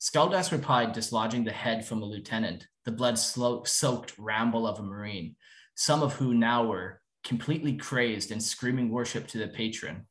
Skuldust 0.00 0.50
replied, 0.50 0.94
dislodging 0.94 1.44
the 1.44 1.52
head 1.52 1.84
from 1.84 2.02
a 2.02 2.06
lieutenant, 2.06 2.66
the 2.86 2.92
blood 2.92 3.18
soaked 3.18 4.18
ramble 4.18 4.66
of 4.66 4.78
a 4.78 4.82
marine, 4.82 5.36
some 5.74 6.02
of 6.02 6.14
who 6.14 6.32
now 6.32 6.64
were 6.64 7.02
completely 7.22 7.76
crazed 7.76 8.32
and 8.32 8.42
screaming 8.42 8.90
worship 8.90 9.26
to 9.28 9.38
the 9.38 9.48
patron. 9.48 10.06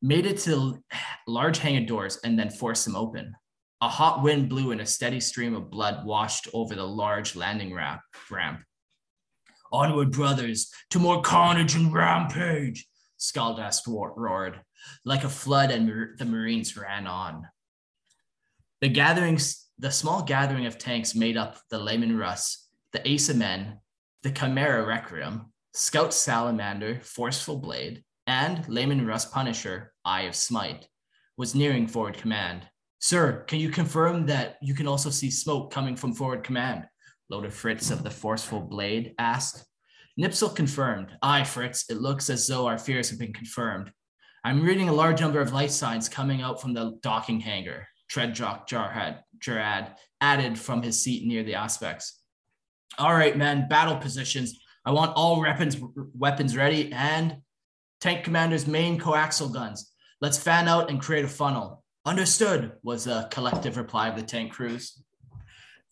Made 0.00 0.24
it 0.24 0.38
to 0.38 0.84
large 1.26 1.58
hanging 1.58 1.86
doors 1.86 2.20
and 2.22 2.38
then 2.38 2.48
forced 2.48 2.84
them 2.84 2.94
open. 2.94 3.34
A 3.80 3.88
hot 3.88 4.22
wind 4.22 4.48
blew 4.48 4.70
and 4.70 4.80
a 4.80 4.86
steady 4.86 5.18
stream 5.18 5.56
of 5.56 5.68
blood 5.70 6.06
washed 6.06 6.48
over 6.54 6.76
the 6.76 6.86
large 6.86 7.34
landing 7.34 7.74
ramp. 7.74 8.02
ramp. 8.30 8.60
Onward, 9.72 10.12
brothers, 10.12 10.72
to 10.90 11.00
more 11.00 11.22
carnage 11.22 11.74
and 11.74 11.92
rampage, 11.92 12.86
Skuldust 13.18 13.82
roared. 13.86 14.60
Like 15.04 15.24
a 15.24 15.28
flood, 15.28 15.72
and 15.72 15.88
the 16.18 16.24
Marines 16.24 16.76
ran 16.76 17.08
on. 17.08 17.42
The 18.82 18.88
gatherings, 18.90 19.68
the 19.78 19.90
small 19.90 20.22
gathering 20.22 20.66
of 20.66 20.76
tanks 20.76 21.14
made 21.14 21.38
up 21.38 21.56
the 21.70 21.78
Leman 21.78 22.18
Russ, 22.18 22.68
the 22.92 23.06
Ace 23.08 23.30
of 23.30 23.36
Men, 23.36 23.78
the 24.22 24.30
Chimera 24.30 24.84
Requiem, 24.84 25.50
Scout 25.72 26.12
Salamander, 26.12 27.00
Forceful 27.02 27.56
Blade, 27.56 28.04
and 28.26 28.68
Leman 28.68 29.06
Russ 29.06 29.24
Punisher, 29.24 29.94
Eye 30.04 30.22
of 30.22 30.34
Smite, 30.34 30.88
was 31.38 31.54
nearing 31.54 31.86
forward 31.86 32.18
command. 32.18 32.68
Sir, 32.98 33.44
can 33.48 33.60
you 33.60 33.70
confirm 33.70 34.26
that 34.26 34.56
you 34.60 34.74
can 34.74 34.86
also 34.86 35.08
see 35.08 35.30
smoke 35.30 35.70
coming 35.70 35.96
from 35.96 36.12
forward 36.12 36.44
command? 36.44 36.84
Loader 37.30 37.50
Fritz 37.50 37.90
of 37.90 38.04
the 38.04 38.10
Forceful 38.10 38.60
Blade 38.60 39.14
asked. 39.18 39.64
Nipsel 40.20 40.54
confirmed. 40.54 41.16
Aye, 41.22 41.44
Fritz, 41.44 41.88
it 41.88 42.00
looks 42.00 42.28
as 42.28 42.46
though 42.46 42.66
our 42.66 42.78
fears 42.78 43.08
have 43.08 43.18
been 43.18 43.32
confirmed. 43.32 43.90
I'm 44.44 44.62
reading 44.62 44.90
a 44.90 44.94
large 44.94 45.22
number 45.22 45.40
of 45.40 45.54
light 45.54 45.70
signs 45.70 46.10
coming 46.10 46.42
out 46.42 46.60
from 46.60 46.74
the 46.74 46.98
docking 47.02 47.40
hangar. 47.40 47.88
Treadjock 48.10 48.68
Jarhad, 48.68 49.20
Jarad 49.38 49.96
added 50.20 50.58
from 50.58 50.82
his 50.82 51.00
seat 51.00 51.26
near 51.26 51.42
the 51.42 51.54
Auspex. 51.54 52.12
All 52.98 53.14
right, 53.14 53.36
men, 53.36 53.68
battle 53.68 53.96
positions. 53.96 54.58
I 54.84 54.92
want 54.92 55.16
all 55.16 55.40
weapons 55.40 55.76
weapons 56.14 56.56
ready 56.56 56.92
and 56.92 57.38
tank 58.00 58.24
commander's 58.24 58.66
main 58.66 58.98
coaxial 58.98 59.52
guns. 59.52 59.92
Let's 60.20 60.38
fan 60.38 60.68
out 60.68 60.90
and 60.90 61.00
create 61.00 61.24
a 61.24 61.28
funnel. 61.28 61.82
Understood, 62.06 62.72
was 62.82 63.04
the 63.04 63.28
collective 63.30 63.76
reply 63.76 64.08
of 64.08 64.16
the 64.16 64.22
tank 64.22 64.52
crews. 64.52 65.02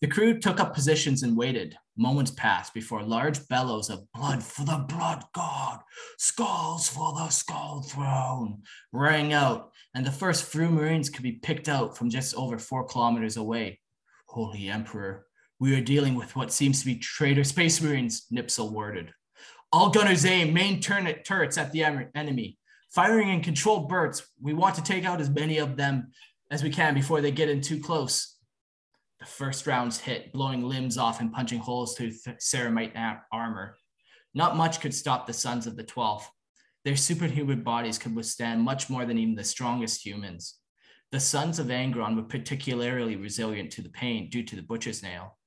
The 0.01 0.07
crew 0.07 0.39
took 0.39 0.59
up 0.59 0.73
positions 0.73 1.23
and 1.23 1.37
waited. 1.37 1.77
Moments 1.97 2.31
passed 2.31 2.73
before 2.73 3.01
large 3.01 3.47
bellows 3.47 3.89
of 3.89 4.11
blood 4.13 4.43
for 4.43 4.65
the 4.65 4.85
blood 4.89 5.23
god, 5.33 5.79
skulls 6.17 6.89
for 6.89 7.13
the 7.13 7.29
skull 7.29 7.81
throne 7.81 8.63
rang 8.91 9.31
out, 9.31 9.71
and 9.93 10.05
the 10.05 10.11
first 10.11 10.43
few 10.43 10.69
Marines 10.69 11.09
could 11.09 11.23
be 11.23 11.31
picked 11.31 11.69
out 11.69 11.97
from 11.97 12.09
just 12.09 12.35
over 12.35 12.59
four 12.59 12.85
kilometers 12.85 13.37
away. 13.37 13.79
Holy 14.27 14.67
Emperor, 14.67 15.25
we 15.59 15.73
are 15.77 15.81
dealing 15.81 16.15
with 16.15 16.35
what 16.35 16.51
seems 16.51 16.81
to 16.81 16.85
be 16.85 16.97
traitor 16.97 17.45
space 17.45 17.81
marines, 17.81 18.25
Nipsel 18.33 18.73
worded. 18.73 19.13
All 19.71 19.89
gunners 19.89 20.25
aim 20.25 20.53
main 20.53 20.81
turret 20.81 21.23
turrets 21.23 21.57
at 21.57 21.71
the 21.71 21.83
enemy. 22.13 22.57
Firing 22.91 23.29
in 23.29 23.41
controlled 23.41 23.87
bursts, 23.87 24.27
we 24.41 24.53
want 24.53 24.75
to 24.75 24.83
take 24.83 25.05
out 25.05 25.21
as 25.21 25.29
many 25.29 25.57
of 25.57 25.77
them 25.77 26.11
as 26.51 26.63
we 26.63 26.69
can 26.69 26.93
before 26.93 27.21
they 27.21 27.31
get 27.31 27.49
in 27.49 27.61
too 27.61 27.79
close. 27.79 28.34
First 29.25 29.67
rounds 29.67 29.99
hit, 29.99 30.31
blowing 30.31 30.63
limbs 30.63 30.97
off 30.97 31.19
and 31.19 31.33
punching 31.33 31.59
holes 31.59 31.95
through 31.95 32.11
ceramite 32.11 33.19
armor. 33.31 33.75
Not 34.33 34.57
much 34.57 34.81
could 34.81 34.93
stop 34.93 35.25
the 35.25 35.33
sons 35.33 35.67
of 35.67 35.75
the 35.75 35.83
12th. 35.83 36.25
Their 36.83 36.95
superhuman 36.95 37.63
bodies 37.63 37.97
could 37.97 38.15
withstand 38.15 38.61
much 38.61 38.89
more 38.89 39.05
than 39.05 39.17
even 39.17 39.35
the 39.35 39.43
strongest 39.43 40.05
humans. 40.05 40.59
The 41.11 41.19
sons 41.19 41.59
of 41.59 41.67
Angron 41.67 42.15
were 42.15 42.23
particularly 42.23 43.15
resilient 43.15 43.71
to 43.71 43.81
the 43.81 43.89
pain 43.89 44.29
due 44.29 44.43
to 44.43 44.55
the 44.55 44.61
butcher's 44.61 45.01
nail. 45.01 45.37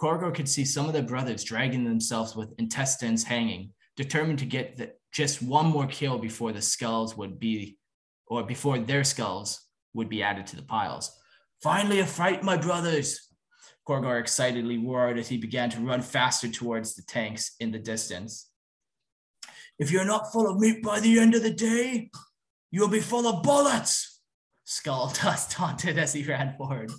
Korgo 0.00 0.34
could 0.34 0.48
see 0.48 0.64
some 0.64 0.86
of 0.86 0.92
their 0.92 1.02
brothers 1.02 1.44
dragging 1.44 1.84
themselves 1.84 2.36
with 2.36 2.54
intestines 2.58 3.24
hanging, 3.24 3.72
determined 3.96 4.38
to 4.40 4.46
get 4.46 4.76
the, 4.76 4.92
just 5.12 5.42
one 5.42 5.66
more 5.66 5.86
kill 5.86 6.18
before 6.18 6.52
the 6.52 6.62
skulls 6.62 7.16
would 7.16 7.40
be, 7.40 7.78
or 8.26 8.42
before 8.42 8.78
their 8.78 9.04
skulls 9.04 9.66
would 9.94 10.08
be 10.08 10.22
added 10.22 10.46
to 10.48 10.56
the 10.56 10.62
piles. 10.62 11.17
Finally, 11.62 12.00
a 12.00 12.06
fight, 12.06 12.42
my 12.42 12.56
brothers! 12.56 13.28
Korgar 13.86 14.20
excitedly 14.20 14.78
roared 14.78 15.18
as 15.18 15.28
he 15.28 15.38
began 15.38 15.70
to 15.70 15.80
run 15.80 16.02
faster 16.02 16.48
towards 16.48 16.94
the 16.94 17.02
tanks 17.02 17.52
in 17.58 17.72
the 17.72 17.78
distance. 17.78 18.50
If 19.78 19.90
you're 19.90 20.04
not 20.04 20.30
full 20.32 20.48
of 20.48 20.58
meat 20.58 20.82
by 20.82 21.00
the 21.00 21.18
end 21.18 21.34
of 21.34 21.42
the 21.42 21.52
day, 21.52 22.10
you'll 22.70 22.88
be 22.88 23.00
full 23.00 23.26
of 23.26 23.42
bullets, 23.42 24.20
Skull 24.64 25.12
Dust 25.22 25.52
taunted 25.52 25.98
as 25.98 26.12
he 26.12 26.22
ran 26.22 26.54
forward. 26.56 26.92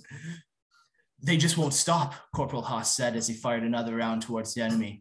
They 1.22 1.36
just 1.36 1.56
won't 1.56 1.74
stop, 1.74 2.14
Corporal 2.34 2.62
Haas 2.62 2.96
said 2.96 3.14
as 3.14 3.28
he 3.28 3.34
fired 3.34 3.62
another 3.62 3.94
round 3.94 4.22
towards 4.22 4.54
the 4.54 4.62
enemy. 4.62 4.98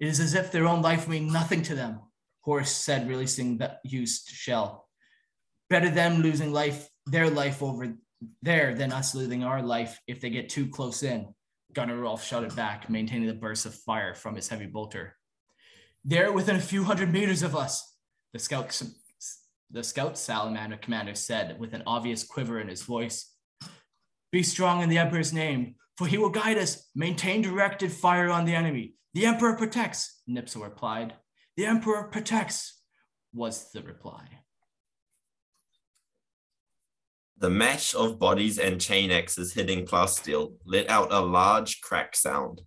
It 0.00 0.08
is 0.08 0.18
as 0.18 0.34
if 0.34 0.50
their 0.50 0.66
own 0.66 0.82
life 0.82 1.06
mean 1.06 1.32
nothing 1.32 1.62
to 1.62 1.74
them, 1.74 2.00
Horace 2.40 2.74
said, 2.74 3.08
releasing 3.08 3.58
the 3.58 3.78
used 3.84 4.28
shell. 4.28 4.88
Better 5.68 5.90
them 5.90 6.22
losing 6.22 6.52
life, 6.52 6.88
their 7.06 7.28
life 7.28 7.62
over 7.62 7.94
there 8.42 8.74
than 8.74 8.92
us 8.92 9.14
losing 9.14 9.44
our 9.44 9.62
life 9.62 10.00
if 10.06 10.20
they 10.20 10.30
get 10.30 10.48
too 10.48 10.68
close 10.68 11.02
in. 11.02 11.34
Gunner 11.72 11.98
Rolf 11.98 12.24
shouted 12.24 12.56
back, 12.56 12.88
maintaining 12.88 13.28
the 13.28 13.34
burst 13.34 13.66
of 13.66 13.74
fire 13.74 14.14
from 14.14 14.34
his 14.34 14.48
heavy 14.48 14.66
bolter. 14.66 15.16
They're 16.04 16.32
within 16.32 16.56
a 16.56 16.60
few 16.60 16.84
hundred 16.84 17.12
meters 17.12 17.42
of 17.42 17.54
us, 17.54 17.96
the 18.32 18.38
scout, 18.38 18.80
The 19.70 19.84
scout 19.84 20.16
salamander 20.16 20.78
commander 20.78 21.14
said 21.14 21.58
with 21.58 21.74
an 21.74 21.82
obvious 21.86 22.24
quiver 22.24 22.60
in 22.60 22.68
his 22.68 22.82
voice, 22.82 23.34
Be 24.32 24.42
strong 24.42 24.82
in 24.82 24.88
the 24.88 24.98
Emperor's 24.98 25.32
name, 25.32 25.74
for 25.96 26.06
he 26.06 26.18
will 26.18 26.30
guide 26.30 26.58
us. 26.58 26.88
Maintain 26.94 27.42
directed 27.42 27.92
fire 27.92 28.30
on 28.30 28.44
the 28.44 28.54
enemy. 28.54 28.94
The 29.14 29.26
Emperor 29.26 29.56
protects, 29.56 30.22
Nipsil 30.28 30.62
replied. 30.62 31.14
The 31.56 31.66
Emperor 31.66 32.04
protects, 32.04 32.80
was 33.34 33.70
the 33.72 33.82
reply. 33.82 34.26
The 37.40 37.50
mesh 37.50 37.94
of 37.94 38.18
bodies 38.18 38.58
and 38.58 38.80
chain 38.80 39.12
axes 39.12 39.52
hitting 39.52 39.86
plasteel 39.86 40.54
let 40.64 40.90
out 40.90 41.12
a 41.12 41.20
large 41.20 41.80
crack 41.82 42.16
sound. 42.16 42.62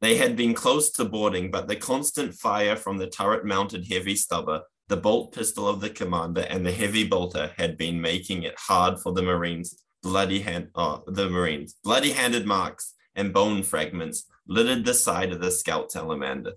They 0.00 0.16
had 0.16 0.34
been 0.34 0.54
close 0.54 0.90
to 0.92 1.04
boarding, 1.04 1.50
but 1.50 1.68
the 1.68 1.76
constant 1.76 2.32
fire 2.34 2.74
from 2.74 2.96
the 2.96 3.08
turret 3.08 3.44
mounted 3.44 3.86
heavy 3.86 4.16
stubber, 4.16 4.62
the 4.88 4.96
bolt 4.96 5.34
pistol 5.34 5.68
of 5.68 5.82
the 5.82 5.90
commander, 5.90 6.46
and 6.48 6.64
the 6.64 6.72
heavy 6.72 7.06
bolter 7.06 7.52
had 7.58 7.76
been 7.76 8.00
making 8.00 8.44
it 8.44 8.54
hard 8.56 8.98
for 8.98 9.12
the 9.12 9.20
Marines. 9.20 9.82
Bloody 10.02 10.40
hand, 10.40 10.68
oh, 10.74 11.02
the 11.06 11.28
Marines, 11.28 11.74
bloody 11.84 12.12
handed 12.12 12.46
marks 12.46 12.94
and 13.14 13.34
bone 13.34 13.62
fragments 13.62 14.24
littered 14.46 14.86
the 14.86 14.94
side 14.94 15.32
of 15.32 15.40
the 15.40 15.50
scout 15.50 15.92
salamander. 15.92 16.52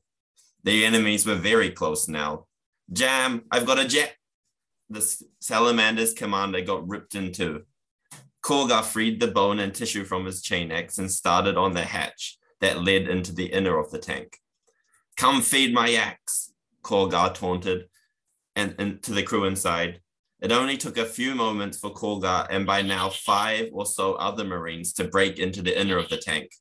The 0.64 0.86
enemies 0.86 1.26
were 1.26 1.36
very 1.36 1.72
close 1.72 2.08
now. 2.08 2.46
Jam, 2.94 3.42
I've 3.52 3.66
got 3.66 3.80
a 3.80 3.88
jet. 3.88 4.16
The 4.92 5.24
salamander's 5.40 6.14
commander 6.14 6.60
got 6.60 6.88
ripped 6.88 7.16
in 7.16 7.32
two. 7.32 7.64
Korgar 8.44 8.84
freed 8.84 9.22
the 9.22 9.28
bone 9.28 9.60
and 9.60 9.74
tissue 9.74 10.04
from 10.04 10.26
his 10.26 10.42
chain 10.42 10.70
axe 10.70 10.98
and 10.98 11.10
started 11.10 11.56
on 11.56 11.72
the 11.72 11.84
hatch 11.84 12.38
that 12.60 12.84
led 12.84 13.08
into 13.08 13.34
the 13.34 13.46
inner 13.46 13.80
of 13.80 13.90
the 13.92 14.00
tank. 14.00 14.38
Come 15.16 15.42
feed 15.42 15.74
my 15.74 15.94
axe, 15.94 16.52
Korgar 16.84 17.34
taunted, 17.34 17.86
and, 18.56 18.76
and 18.80 19.02
to 19.04 19.14
the 19.14 19.24
crew 19.24 19.46
inside. 19.46 20.02
It 20.42 20.52
only 20.52 20.76
took 20.76 20.98
a 20.98 21.06
few 21.06 21.36
moments 21.36 21.78
for 21.78 21.94
Korgar 21.94 22.48
and 22.50 22.66
by 22.66 22.82
now 22.82 23.10
five 23.10 23.70
or 23.72 23.86
so 23.86 24.16
other 24.16 24.44
Marines 24.44 24.92
to 24.94 25.06
break 25.06 25.40
into 25.40 25.62
the 25.62 25.80
inner 25.80 25.98
of 25.98 26.10
the 26.10 26.18
tank. 26.18 26.52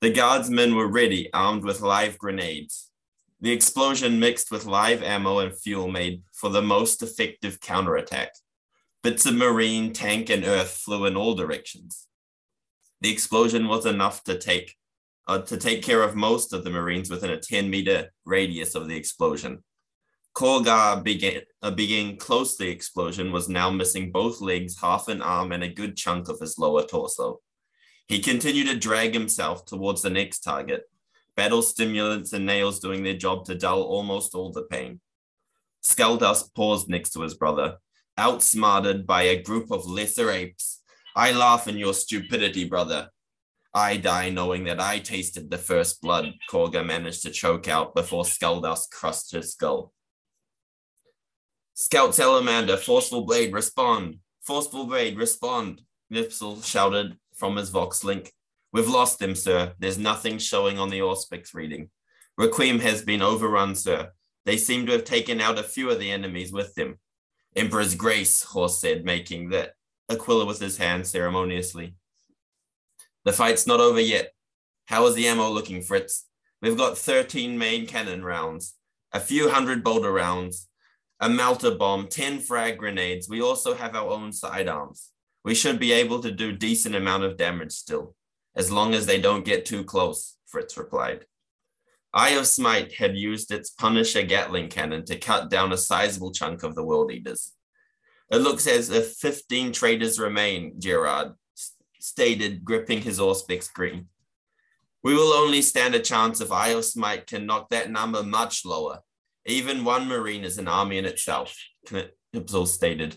The 0.00 0.12
guardsmen 0.12 0.76
were 0.76 0.86
ready, 0.86 1.28
armed 1.32 1.64
with 1.64 1.80
live 1.80 2.18
grenades. 2.18 2.87
The 3.40 3.52
explosion 3.52 4.18
mixed 4.18 4.50
with 4.50 4.66
live 4.66 5.02
ammo 5.02 5.38
and 5.38 5.56
fuel 5.56 5.88
made 5.88 6.22
for 6.32 6.50
the 6.50 6.62
most 6.62 7.02
effective 7.02 7.60
counterattack. 7.60 8.30
Bits 9.04 9.26
of 9.26 9.34
marine, 9.34 9.92
tank, 9.92 10.28
and 10.28 10.44
earth 10.44 10.70
flew 10.70 11.06
in 11.06 11.16
all 11.16 11.34
directions. 11.34 12.08
The 13.00 13.12
explosion 13.12 13.68
was 13.68 13.86
enough 13.86 14.24
to 14.24 14.36
take 14.36 14.74
uh, 15.28 15.38
to 15.42 15.56
take 15.56 15.82
care 15.82 16.02
of 16.02 16.16
most 16.16 16.52
of 16.52 16.64
the 16.64 16.70
Marines 16.70 17.10
within 17.10 17.30
a 17.30 17.38
10 17.38 17.68
meter 17.68 18.10
radius 18.24 18.74
of 18.74 18.88
the 18.88 18.96
explosion. 18.96 19.62
Korgar 20.34 21.02
began, 21.02 21.42
uh, 21.62 22.16
close 22.18 22.56
to 22.56 22.64
the 22.64 22.70
explosion 22.70 23.30
was 23.30 23.48
now 23.48 23.70
missing 23.70 24.10
both 24.10 24.40
legs, 24.40 24.80
half 24.80 25.08
an 25.08 25.20
arm, 25.20 25.52
and 25.52 25.62
a 25.62 25.68
good 25.68 25.96
chunk 25.96 26.28
of 26.28 26.40
his 26.40 26.58
lower 26.58 26.82
torso. 26.82 27.40
He 28.06 28.20
continued 28.20 28.68
to 28.68 28.78
drag 28.78 29.12
himself 29.12 29.66
towards 29.66 30.00
the 30.00 30.10
next 30.10 30.40
target, 30.40 30.84
battle 31.38 31.62
stimulants 31.62 32.32
and 32.32 32.44
nails 32.44 32.80
doing 32.80 33.04
their 33.04 33.16
job 33.16 33.44
to 33.44 33.54
dull 33.54 33.82
almost 33.82 34.34
all 34.34 34.50
the 34.50 34.64
pain. 34.64 35.00
Skeldust 35.84 36.52
paused 36.52 36.88
next 36.88 37.10
to 37.10 37.22
his 37.22 37.34
brother, 37.34 37.76
outsmarted 38.18 39.06
by 39.06 39.22
a 39.22 39.40
group 39.40 39.70
of 39.70 39.86
lesser 39.86 40.32
apes 40.32 40.82
I 41.14 41.30
laugh 41.30 41.68
in 41.68 41.78
your 41.78 41.94
stupidity, 41.94 42.64
brother. 42.64 43.10
I 43.72 43.98
die 43.98 44.30
knowing 44.30 44.64
that 44.64 44.80
I 44.80 44.98
tasted 44.98 45.48
the 45.48 45.58
first 45.58 46.00
blood, 46.00 46.32
Korgar 46.50 46.84
managed 46.84 47.22
to 47.22 47.30
choke 47.30 47.68
out 47.68 47.94
before 47.94 48.24
Skeldust 48.24 48.90
crushed 48.90 49.32
his 49.32 49.52
skull. 49.52 49.92
Scout 51.74 52.16
Salamander, 52.16 52.76
Forceful 52.76 53.24
Blade, 53.24 53.52
respond! 53.52 54.18
Forceful 54.42 54.86
Blade, 54.86 55.16
respond! 55.16 55.82
Nipsil 56.12 56.64
shouted 56.64 57.16
from 57.36 57.56
his 57.56 57.70
Vox 57.70 58.02
link. 58.02 58.32
We've 58.72 58.88
lost 58.88 59.18
them, 59.18 59.34
sir. 59.34 59.72
There's 59.78 59.98
nothing 59.98 60.38
showing 60.38 60.78
on 60.78 60.90
the 60.90 61.00
Auspex 61.00 61.54
reading. 61.54 61.90
Requiem 62.36 62.80
has 62.80 63.02
been 63.02 63.22
overrun, 63.22 63.74
sir. 63.74 64.10
They 64.44 64.56
seem 64.56 64.86
to 64.86 64.92
have 64.92 65.04
taken 65.04 65.40
out 65.40 65.58
a 65.58 65.62
few 65.62 65.90
of 65.90 65.98
the 65.98 66.10
enemies 66.10 66.52
with 66.52 66.74
them. 66.74 66.98
Emperor's 67.56 67.94
Grace, 67.94 68.42
Horse 68.42 68.80
said, 68.80 69.04
making 69.04 69.50
that 69.50 69.72
Aquila 70.10 70.44
with 70.44 70.60
his 70.60 70.76
hand 70.76 71.06
ceremoniously. 71.06 71.94
The 73.24 73.32
fight's 73.32 73.66
not 73.66 73.80
over 73.80 74.00
yet. 74.00 74.32
How 74.86 75.06
is 75.06 75.14
the 75.14 75.26
ammo 75.26 75.50
looking, 75.50 75.82
Fritz? 75.82 76.26
We've 76.62 76.76
got 76.76 76.96
13 76.96 77.58
main 77.58 77.86
cannon 77.86 78.24
rounds, 78.24 78.74
a 79.12 79.20
few 79.20 79.50
hundred 79.50 79.84
bolter 79.84 80.12
rounds, 80.12 80.68
a 81.20 81.28
melter 81.28 81.72
bomb, 81.74 82.08
10 82.08 82.40
frag 82.40 82.78
grenades. 82.78 83.28
We 83.28 83.42
also 83.42 83.74
have 83.74 83.94
our 83.94 84.08
own 84.08 84.32
sidearms. 84.32 85.10
We 85.44 85.54
should 85.54 85.78
be 85.78 85.92
able 85.92 86.20
to 86.20 86.30
do 86.30 86.52
decent 86.52 86.94
amount 86.94 87.24
of 87.24 87.36
damage 87.36 87.72
still, 87.72 88.14
as 88.58 88.72
long 88.72 88.92
as 88.92 89.06
they 89.06 89.20
don't 89.20 89.44
get 89.44 89.64
too 89.64 89.84
close, 89.84 90.36
Fritz 90.46 90.76
replied. 90.76 91.24
Eye 92.12 92.30
of 92.30 92.46
Smite 92.46 92.94
had 92.94 93.16
used 93.16 93.52
its 93.52 93.70
Punisher 93.70 94.22
Gatling 94.22 94.68
cannon 94.68 95.04
to 95.04 95.16
cut 95.16 95.48
down 95.48 95.72
a 95.72 95.76
sizable 95.76 96.32
chunk 96.32 96.64
of 96.64 96.74
the 96.74 96.84
World 96.84 97.12
Eaters. 97.12 97.52
It 98.32 98.38
looks 98.38 98.66
as 98.66 98.90
if 98.90 99.12
15 99.12 99.72
traders 99.72 100.18
remain, 100.18 100.80
Gerard 100.80 101.34
stated, 102.00 102.64
gripping 102.64 103.02
his 103.02 103.20
Auspex 103.20 103.64
screen. 103.64 104.08
We 105.04 105.14
will 105.14 105.32
only 105.32 105.62
stand 105.62 105.94
a 105.94 106.00
chance 106.00 106.40
if 106.40 106.50
Eye 106.50 106.70
of 106.70 106.84
Smite 106.84 107.28
can 107.28 107.46
knock 107.46 107.70
that 107.70 107.90
number 107.90 108.24
much 108.24 108.64
lower. 108.64 109.00
Even 109.46 109.84
one 109.84 110.08
Marine 110.08 110.42
is 110.44 110.58
an 110.58 110.66
army 110.66 110.98
in 110.98 111.04
itself, 111.04 111.56
Knipsel 111.86 112.66
stated. 112.66 113.16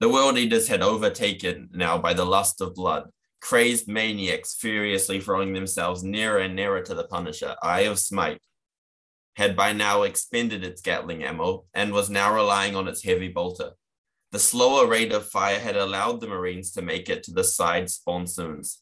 The 0.00 0.08
World 0.08 0.36
Eaters 0.36 0.66
had 0.66 0.82
overtaken 0.82 1.70
now 1.72 1.98
by 1.98 2.14
the 2.14 2.26
lust 2.26 2.60
of 2.60 2.74
blood, 2.74 3.08
crazed 3.42 3.88
maniacs 3.88 4.54
furiously 4.54 5.20
throwing 5.20 5.52
themselves 5.52 6.04
nearer 6.04 6.38
and 6.38 6.56
nearer 6.56 6.80
to 6.80 6.94
the 6.94 7.04
Punisher, 7.04 7.56
Eye 7.62 7.80
of 7.80 7.98
Smite, 7.98 8.40
had 9.34 9.56
by 9.56 9.72
now 9.72 10.02
expended 10.02 10.64
its 10.64 10.80
Gatling 10.80 11.24
ammo 11.24 11.64
and 11.74 11.92
was 11.92 12.08
now 12.08 12.32
relying 12.32 12.76
on 12.76 12.86
its 12.86 13.02
heavy 13.02 13.28
bolter. 13.28 13.72
The 14.30 14.38
slower 14.38 14.86
rate 14.86 15.12
of 15.12 15.28
fire 15.28 15.58
had 15.58 15.76
allowed 15.76 16.20
the 16.20 16.28
Marines 16.28 16.70
to 16.72 16.82
make 16.82 17.10
it 17.10 17.24
to 17.24 17.32
the 17.32 17.44
side 17.44 17.90
sponsons. 17.90 18.80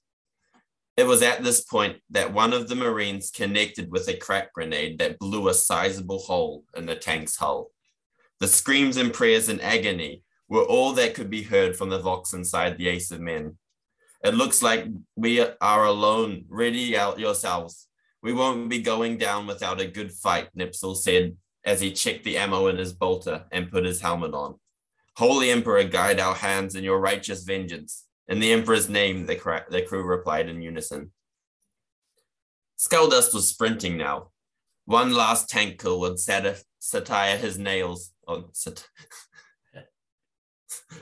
It 0.96 1.06
was 1.06 1.22
at 1.22 1.42
this 1.42 1.62
point 1.62 1.96
that 2.10 2.32
one 2.32 2.52
of 2.52 2.68
the 2.68 2.76
Marines 2.76 3.30
connected 3.30 3.90
with 3.90 4.06
a 4.08 4.16
crack 4.16 4.52
grenade 4.52 4.98
that 4.98 5.18
blew 5.18 5.48
a 5.48 5.54
sizable 5.54 6.18
hole 6.18 6.64
in 6.76 6.84
the 6.84 6.94
tank's 6.94 7.36
hull. 7.36 7.70
The 8.40 8.48
screams 8.48 8.98
and 8.98 9.12
prayers 9.12 9.48
in 9.48 9.60
agony 9.60 10.22
were 10.48 10.64
all 10.64 10.92
that 10.92 11.14
could 11.14 11.30
be 11.30 11.42
heard 11.42 11.76
from 11.76 11.88
the 11.88 12.00
Vox 12.00 12.34
inside 12.34 12.76
the 12.76 12.88
Ace 12.88 13.10
of 13.10 13.20
Men. 13.20 13.56
It 14.22 14.34
looks 14.34 14.62
like 14.62 14.86
we 15.16 15.40
are 15.40 15.84
alone. 15.84 16.44
Ready 16.48 16.96
out 16.96 17.18
yourselves. 17.18 17.88
We 18.22 18.32
won't 18.32 18.68
be 18.68 18.80
going 18.80 19.16
down 19.16 19.46
without 19.46 19.80
a 19.80 19.86
good 19.86 20.12
fight, 20.12 20.48
Nipsil 20.56 20.96
said 20.96 21.36
as 21.64 21.80
he 21.80 21.92
checked 21.92 22.24
the 22.24 22.38
ammo 22.38 22.68
in 22.68 22.76
his 22.76 22.92
bolter 22.92 23.44
and 23.52 23.70
put 23.70 23.84
his 23.84 24.00
helmet 24.00 24.34
on. 24.34 24.56
Holy 25.16 25.50
Emperor, 25.50 25.84
guide 25.84 26.20
our 26.20 26.34
hands 26.34 26.74
in 26.74 26.84
your 26.84 27.00
righteous 27.00 27.42
vengeance. 27.42 28.06
In 28.28 28.40
the 28.40 28.52
Emperor's 28.52 28.88
name, 28.88 29.26
the, 29.26 29.36
cra- 29.36 29.66
the 29.68 29.82
crew 29.82 30.02
replied 30.02 30.48
in 30.48 30.62
unison. 30.62 31.12
Skeldust 32.78 33.34
was 33.34 33.48
sprinting 33.48 33.96
now. 33.98 34.30
One 34.86 35.12
last 35.12 35.48
tank 35.48 35.80
kill 35.80 36.00
would 36.00 36.18
sat- 36.18 36.62
satire 36.78 37.36
his 37.36 37.58
nails, 37.58 38.12
oh, 38.26 38.48
sat- 38.52 38.88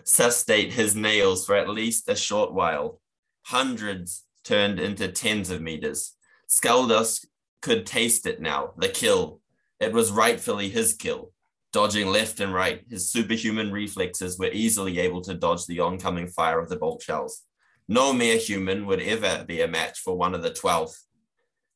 sustate 0.04 0.72
his 0.72 0.96
nails 0.96 1.46
for 1.46 1.54
at 1.54 1.68
least 1.68 2.08
a 2.08 2.16
short 2.16 2.52
while. 2.52 3.00
Hundreds 3.48 4.24
turned 4.44 4.78
into 4.78 5.08
tens 5.08 5.48
of 5.48 5.62
meters. 5.62 6.16
Skeldust 6.50 7.24
could 7.62 7.86
taste 7.86 8.26
it 8.26 8.42
now, 8.42 8.74
the 8.76 8.90
kill. 8.90 9.40
It 9.80 9.94
was 9.94 10.10
rightfully 10.10 10.68
his 10.68 10.92
kill. 10.92 11.32
Dodging 11.72 12.08
left 12.08 12.40
and 12.40 12.52
right, 12.52 12.84
his 12.90 13.08
superhuman 13.08 13.72
reflexes 13.72 14.38
were 14.38 14.50
easily 14.52 14.98
able 14.98 15.22
to 15.22 15.32
dodge 15.32 15.64
the 15.64 15.80
oncoming 15.80 16.26
fire 16.26 16.60
of 16.60 16.68
the 16.68 16.76
bolt 16.76 17.02
shells. 17.02 17.44
No 17.88 18.12
mere 18.12 18.36
human 18.36 18.84
would 18.84 19.00
ever 19.00 19.46
be 19.48 19.62
a 19.62 19.66
match 19.68 19.98
for 20.00 20.14
one 20.14 20.34
of 20.34 20.42
the 20.42 20.50
12th. 20.50 20.98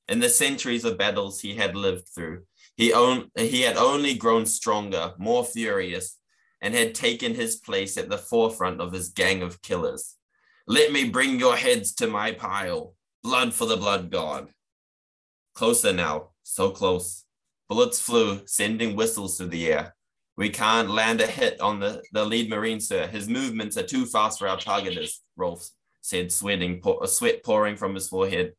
In 0.09 0.21
the 0.21 0.29
centuries 0.29 0.85
of 0.85 0.99
battles 0.99 1.41
he 1.41 1.55
had 1.55 1.75
lived 1.75 2.07
through, 2.15 2.43
he, 2.77 2.93
he 3.39 3.63
had 3.63 3.79
only 3.79 4.13
grown 4.13 4.45
stronger, 4.45 5.15
more 5.17 5.43
furious, 5.43 6.19
and 6.61 6.75
had 6.75 6.95
taken 6.95 7.35
his 7.35 7.57
place 7.57 7.97
at 7.97 8.11
the 8.11 8.19
forefront 8.19 8.79
of 8.83 8.93
his 8.93 9.09
gang 9.09 9.41
of 9.41 9.63
killers. 9.63 10.19
Let 10.67 10.93
me 10.93 11.09
bring 11.09 11.39
your 11.39 11.57
heads 11.57 11.95
to 11.97 12.07
my 12.07 12.33
pile. 12.33 12.95
Blood 13.23 13.55
for 13.55 13.67
the 13.67 13.77
blood 13.77 14.11
god. 14.11 14.49
Closer 15.55 15.93
now, 15.93 16.31
so 16.43 16.71
close. 16.71 17.25
Bullets 17.69 18.01
flew, 18.01 18.43
sending 18.47 18.97
whistles 18.97 19.39
through 19.39 19.49
the 19.49 19.73
air. 19.73 19.95
We 20.37 20.49
can't 20.49 20.91
land 20.91 21.21
a 21.21 21.27
hit 21.27 21.61
on 21.61 21.81
the, 21.81 22.03
the 22.13 22.25
lead 22.25 22.49
marine, 22.49 22.81
sir. 22.81 23.07
His 23.07 23.29
movements 23.29 23.77
are 23.77 23.83
too 23.83 24.07
fast 24.07 24.39
for 24.39 24.49
our 24.49 24.57
targeters, 24.57 25.21
Rolf 25.37 25.69
said, 26.03 26.31
sweating, 26.31 26.81
pour, 26.81 27.03
uh, 27.03 27.07
sweat 27.07 27.43
pouring 27.43 27.77
from 27.77 27.95
his 27.95 28.09
forehead. 28.09 28.53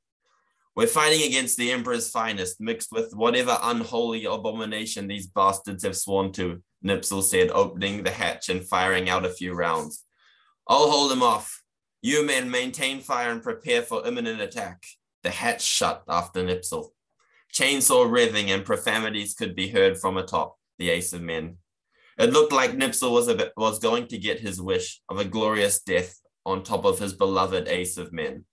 We're 0.75 0.87
fighting 0.87 1.27
against 1.27 1.57
the 1.57 1.71
Emperor's 1.71 2.09
finest, 2.09 2.59
mixed 2.59 2.91
with 2.91 3.13
whatever 3.13 3.59
unholy 3.61 4.25
abomination 4.25 5.07
these 5.07 5.27
bastards 5.27 5.83
have 5.83 5.95
sworn 5.95 6.31
to, 6.33 6.63
Nipsil 6.83 7.21
said, 7.21 7.51
opening 7.51 8.01
the 8.01 8.11
hatch 8.11 8.49
and 8.49 8.67
firing 8.67 9.07
out 9.07 9.25
a 9.25 9.29
few 9.29 9.53
rounds. 9.53 10.03
I'll 10.67 10.89
hold 10.89 11.11
him 11.11 11.21
off. 11.21 11.62
You 12.05 12.25
men 12.25 12.51
maintain 12.51 12.99
fire 12.99 13.31
and 13.31 13.41
prepare 13.41 13.81
for 13.81 14.05
imminent 14.05 14.41
attack. 14.41 14.85
The 15.23 15.29
hatch 15.29 15.61
shut 15.61 16.03
after 16.09 16.43
Nipsil. 16.43 16.89
Chainsaw 17.53 18.11
revving 18.11 18.49
and 18.49 18.65
profanities 18.65 19.33
could 19.33 19.55
be 19.55 19.69
heard 19.69 19.97
from 19.97 20.17
atop 20.17 20.57
the 20.77 20.89
ace 20.89 21.13
of 21.13 21.21
men. 21.21 21.59
It 22.17 22.33
looked 22.33 22.51
like 22.51 22.71
Nipsil 22.71 23.09
was, 23.09 23.29
a, 23.29 23.51
was 23.55 23.79
going 23.79 24.07
to 24.07 24.17
get 24.17 24.41
his 24.41 24.61
wish 24.61 25.01
of 25.07 25.17
a 25.17 25.23
glorious 25.23 25.81
death 25.81 26.19
on 26.45 26.61
top 26.63 26.83
of 26.83 26.99
his 26.99 27.13
beloved 27.13 27.69
ace 27.69 27.95
of 27.95 28.11
men. 28.11 28.43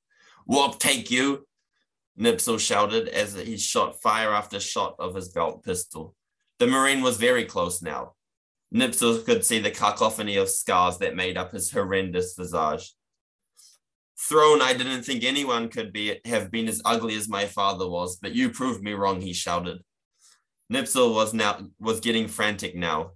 Warp 0.46 0.78
take 0.78 1.10
you! 1.10 1.44
Nipsil 2.16 2.60
shouted 2.60 3.08
as 3.08 3.34
he 3.34 3.56
shot 3.56 4.00
fire 4.00 4.32
after 4.32 4.60
shot 4.60 4.94
of 5.00 5.16
his 5.16 5.28
belt 5.28 5.64
pistol. 5.64 6.14
The 6.60 6.68
Marine 6.68 7.02
was 7.02 7.16
very 7.16 7.46
close 7.46 7.82
now. 7.82 8.12
Nipsil 8.72 9.24
could 9.24 9.44
see 9.44 9.58
the 9.58 9.72
cacophony 9.72 10.36
of 10.36 10.48
scars 10.48 10.98
that 10.98 11.16
made 11.16 11.36
up 11.36 11.50
his 11.50 11.72
horrendous 11.72 12.36
visage. 12.38 12.94
Throne, 14.28 14.60
I 14.60 14.74
didn't 14.74 15.02
think 15.02 15.24
anyone 15.24 15.70
could 15.70 15.92
be 15.92 16.20
have 16.26 16.50
been 16.50 16.68
as 16.68 16.82
ugly 16.84 17.14
as 17.16 17.28
my 17.28 17.46
father 17.46 17.88
was, 17.88 18.16
but 18.16 18.34
you 18.34 18.50
proved 18.50 18.82
me 18.82 18.92
wrong, 18.92 19.20
he 19.22 19.32
shouted. 19.32 19.78
Nipsil 20.70 21.14
was 21.14 21.32
now 21.32 21.66
was 21.80 22.00
getting 22.00 22.28
frantic 22.28 22.76
now. 22.76 23.12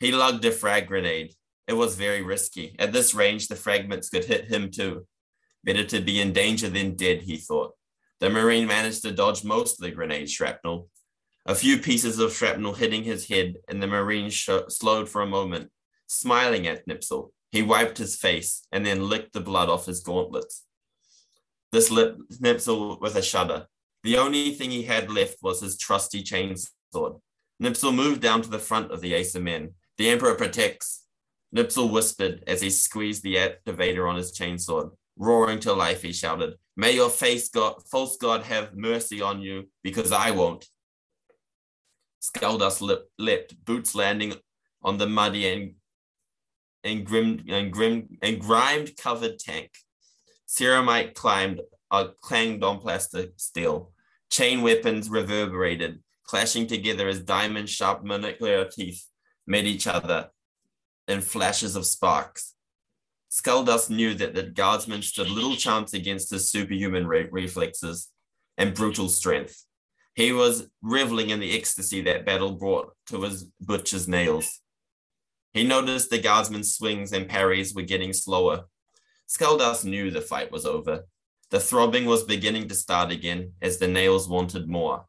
He 0.00 0.12
lugged 0.12 0.44
a 0.44 0.52
frag 0.52 0.86
grenade. 0.86 1.32
It 1.66 1.72
was 1.72 1.96
very 1.96 2.22
risky. 2.22 2.76
At 2.78 2.92
this 2.92 3.14
range, 3.14 3.48
the 3.48 3.56
fragments 3.56 4.10
could 4.10 4.24
hit 4.24 4.50
him 4.50 4.70
too. 4.70 5.06
Better 5.64 5.84
to 5.84 6.00
be 6.00 6.20
in 6.20 6.32
danger 6.32 6.68
than 6.68 6.94
dead, 6.94 7.22
he 7.22 7.38
thought. 7.38 7.72
The 8.20 8.30
Marine 8.30 8.66
managed 8.66 9.02
to 9.02 9.12
dodge 9.12 9.44
most 9.44 9.78
of 9.78 9.84
the 9.84 9.90
grenade 9.90 10.30
shrapnel. 10.30 10.88
A 11.46 11.54
few 11.54 11.78
pieces 11.78 12.18
of 12.18 12.34
shrapnel 12.34 12.74
hitting 12.74 13.02
his 13.02 13.28
head, 13.28 13.56
and 13.68 13.82
the 13.82 13.86
Marine 13.86 14.30
sh- 14.30 14.50
slowed 14.68 15.08
for 15.08 15.22
a 15.22 15.26
moment, 15.26 15.70
smiling 16.06 16.66
at 16.66 16.86
Nipsil. 16.86 17.30
He 17.50 17.62
wiped 17.62 17.98
his 17.98 18.16
face 18.16 18.66
and 18.72 18.84
then 18.84 19.08
licked 19.08 19.32
the 19.32 19.40
blood 19.40 19.68
off 19.68 19.86
his 19.86 20.00
gauntlets. 20.00 20.64
This 21.72 21.90
lit 21.90 22.16
Nipsil 22.40 23.00
with 23.00 23.16
a 23.16 23.22
shudder. 23.22 23.66
The 24.04 24.16
only 24.16 24.52
thing 24.52 24.70
he 24.70 24.84
had 24.84 25.10
left 25.10 25.36
was 25.42 25.60
his 25.60 25.76
trusty 25.76 26.22
chainsword. 26.22 27.20
Nipsil 27.62 27.94
moved 27.94 28.20
down 28.20 28.42
to 28.42 28.50
the 28.50 28.58
front 28.58 28.92
of 28.92 29.00
the 29.00 29.14
Ace 29.14 29.34
of 29.34 29.42
Men. 29.42 29.74
The 29.96 30.08
Emperor 30.08 30.34
protects. 30.34 31.04
Nipsil 31.54 31.90
whispered 31.90 32.44
as 32.46 32.60
he 32.60 32.70
squeezed 32.70 33.22
the 33.22 33.36
activator 33.36 34.08
on 34.08 34.16
his 34.16 34.32
chainsword. 34.32 34.90
Roaring 35.16 35.58
to 35.60 35.72
life, 35.72 36.02
he 36.02 36.12
shouted, 36.12 36.54
May 36.76 36.92
your 36.92 37.10
face 37.10 37.48
God, 37.48 37.82
false 37.90 38.16
God 38.16 38.44
have 38.44 38.76
mercy 38.76 39.20
on 39.20 39.40
you, 39.40 39.68
because 39.82 40.12
I 40.12 40.30
won't. 40.30 40.66
Skulldust 42.22 42.80
lip, 42.80 43.08
leapt, 43.18 43.64
boots 43.64 43.94
landing 43.94 44.34
on 44.82 44.98
the 44.98 45.08
muddy 45.08 45.48
and 45.48 45.74
and 46.88 47.04
grim 47.04 47.44
and 47.48 47.72
grim 47.72 48.18
and 48.22 48.40
grimed 48.40 48.96
covered 48.96 49.38
tank. 49.38 49.70
Ceramite 50.48 51.14
climbed, 51.14 51.60
uh, 51.90 52.08
clanged 52.20 52.64
on 52.64 52.80
plastic 52.80 53.32
steel. 53.36 53.92
Chain 54.30 54.62
weapons 54.62 55.08
reverberated, 55.10 56.00
clashing 56.24 56.66
together 56.66 57.08
as 57.08 57.20
diamond 57.20 57.68
sharp 57.68 58.02
monocular 58.02 58.72
teeth 58.72 59.06
met 59.46 59.64
each 59.64 59.86
other 59.86 60.30
in 61.06 61.20
flashes 61.20 61.76
of 61.76 61.86
sparks. 61.86 62.54
Skulldust 63.30 63.90
knew 63.90 64.14
that 64.14 64.34
the 64.34 64.42
guardsman 64.42 65.02
stood 65.02 65.28
little 65.28 65.56
chance 65.56 65.92
against 65.92 66.30
his 66.30 66.48
superhuman 66.48 67.06
re- 67.06 67.28
reflexes 67.30 68.08
and 68.56 68.74
brutal 68.74 69.08
strength. 69.08 69.64
He 70.14 70.32
was 70.32 70.68
reveling 70.82 71.30
in 71.30 71.40
the 71.40 71.56
ecstasy 71.56 72.00
that 72.02 72.26
battle 72.26 72.52
brought 72.52 72.92
to 73.06 73.22
his 73.22 73.44
butcher's 73.60 74.08
nails. 74.08 74.60
He 75.58 75.64
noticed 75.64 76.10
the 76.10 76.20
guardsman's 76.20 76.72
swings 76.72 77.12
and 77.12 77.28
parries 77.28 77.74
were 77.74 77.82
getting 77.82 78.12
slower. 78.12 78.66
Skaldas 79.28 79.84
knew 79.84 80.08
the 80.08 80.20
fight 80.20 80.52
was 80.52 80.64
over. 80.64 81.08
The 81.50 81.58
throbbing 81.58 82.04
was 82.06 82.22
beginning 82.22 82.68
to 82.68 82.76
start 82.76 83.10
again 83.10 83.54
as 83.60 83.78
the 83.78 83.88
nails 83.88 84.28
wanted 84.28 84.68
more. 84.68 85.06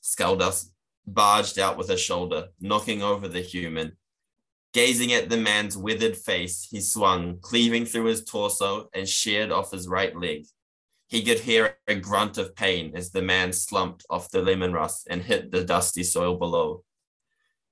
Skaldas 0.00 0.70
barged 1.08 1.58
out 1.58 1.76
with 1.76 1.90
a 1.90 1.96
shoulder, 1.96 2.50
knocking 2.60 3.02
over 3.02 3.26
the 3.26 3.40
human. 3.40 3.96
Gazing 4.72 5.12
at 5.12 5.28
the 5.28 5.36
man's 5.36 5.76
withered 5.76 6.16
face, 6.16 6.68
he 6.70 6.80
swung, 6.80 7.40
cleaving 7.40 7.84
through 7.84 8.04
his 8.04 8.24
torso 8.24 8.90
and 8.94 9.08
sheared 9.08 9.50
off 9.50 9.72
his 9.72 9.88
right 9.88 10.16
leg. 10.16 10.46
He 11.08 11.24
could 11.24 11.40
hear 11.40 11.78
a 11.88 11.96
grunt 11.96 12.38
of 12.38 12.54
pain 12.54 12.92
as 12.94 13.10
the 13.10 13.22
man 13.22 13.52
slumped 13.52 14.06
off 14.08 14.30
the 14.30 14.40
Leman 14.40 14.72
Russ 14.72 15.04
and 15.10 15.20
hit 15.20 15.50
the 15.50 15.64
dusty 15.64 16.04
soil 16.04 16.36
below. 16.36 16.84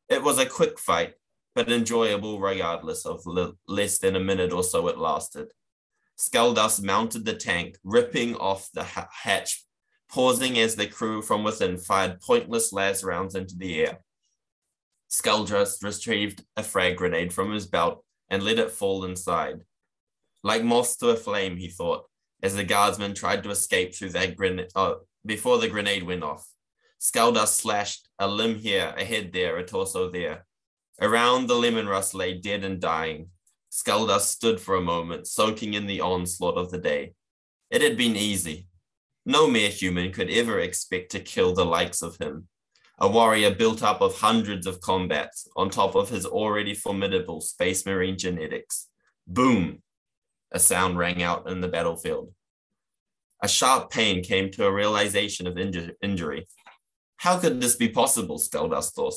It 0.08 0.24
was 0.24 0.38
a 0.38 0.46
quick 0.46 0.80
fight, 0.80 1.14
but 1.58 1.72
enjoyable 1.72 2.38
regardless 2.38 3.04
of 3.04 3.26
less 3.66 3.98
than 3.98 4.14
a 4.14 4.20
minute 4.20 4.52
or 4.52 4.62
so 4.62 4.86
it 4.86 4.96
lasted. 4.96 5.48
Skulldust 6.16 6.84
mounted 6.84 7.24
the 7.24 7.34
tank, 7.34 7.76
ripping 7.82 8.36
off 8.36 8.70
the 8.72 8.84
hatch, 8.84 9.64
pausing 10.08 10.56
as 10.56 10.76
the 10.76 10.86
crew 10.86 11.20
from 11.20 11.42
within 11.42 11.76
fired 11.76 12.20
pointless 12.20 12.72
las 12.72 13.02
rounds 13.02 13.34
into 13.34 13.56
the 13.56 13.80
air. 13.80 13.98
Skulldust 15.10 15.82
retrieved 15.82 16.44
a 16.56 16.62
frag 16.62 16.96
grenade 16.96 17.32
from 17.32 17.50
his 17.50 17.66
belt 17.66 18.04
and 18.30 18.44
let 18.44 18.60
it 18.60 18.70
fall 18.70 19.04
inside. 19.04 19.64
Like 20.44 20.62
moths 20.62 20.96
to 20.98 21.08
a 21.08 21.16
flame, 21.16 21.56
he 21.56 21.66
thought, 21.66 22.04
as 22.40 22.54
the 22.54 22.62
guardsman 22.62 23.14
tried 23.14 23.42
to 23.42 23.50
escape 23.50 23.96
through 23.96 24.10
that 24.10 24.36
grenade 24.36 24.68
oh, 24.76 24.84
uh, 24.84 24.94
before 25.26 25.58
the 25.58 25.66
grenade 25.66 26.04
went 26.04 26.22
off. 26.22 26.46
Skulldust 27.00 27.56
slashed 27.56 28.08
a 28.20 28.28
limb 28.28 28.54
here, 28.60 28.94
a 28.96 29.04
head 29.04 29.32
there, 29.32 29.56
a 29.56 29.66
torso 29.66 30.08
there. 30.08 30.44
Around 31.00 31.46
the 31.46 31.54
Leman 31.54 31.88
Russ 31.88 32.12
lay 32.12 32.34
dead 32.34 32.64
and 32.64 32.80
dying. 32.80 33.28
Skulldust 33.70 34.30
stood 34.30 34.60
for 34.60 34.74
a 34.74 34.80
moment, 34.80 35.26
soaking 35.26 35.74
in 35.74 35.86
the 35.86 36.00
onslaught 36.00 36.56
of 36.56 36.70
the 36.70 36.78
day. 36.78 37.12
It 37.70 37.82
had 37.82 37.96
been 37.96 38.16
easy. 38.16 38.66
No 39.24 39.46
mere 39.46 39.68
human 39.68 40.10
could 40.10 40.30
ever 40.30 40.58
expect 40.58 41.12
to 41.12 41.20
kill 41.20 41.54
the 41.54 41.64
likes 41.64 42.02
of 42.02 42.16
him. 42.16 42.48
A 42.98 43.08
warrior 43.08 43.54
built 43.54 43.82
up 43.82 44.00
of 44.00 44.16
hundreds 44.16 44.66
of 44.66 44.80
combats 44.80 45.46
on 45.54 45.70
top 45.70 45.94
of 45.94 46.08
his 46.08 46.26
already 46.26 46.74
formidable 46.74 47.40
space 47.40 47.86
marine 47.86 48.18
genetics. 48.18 48.88
Boom! 49.26 49.82
A 50.50 50.58
sound 50.58 50.98
rang 50.98 51.22
out 51.22 51.48
in 51.48 51.60
the 51.60 51.68
battlefield. 51.68 52.32
A 53.40 53.46
sharp 53.46 53.90
pain 53.90 54.24
came 54.24 54.50
to 54.52 54.66
a 54.66 54.72
realization 54.72 55.46
of 55.46 55.54
inju- 55.54 55.92
injury. 56.02 56.48
How 57.18 57.38
could 57.38 57.60
this 57.60 57.76
be 57.76 57.88
possible, 57.88 58.38
Skulldust 58.38 58.94
thought. 58.94 59.14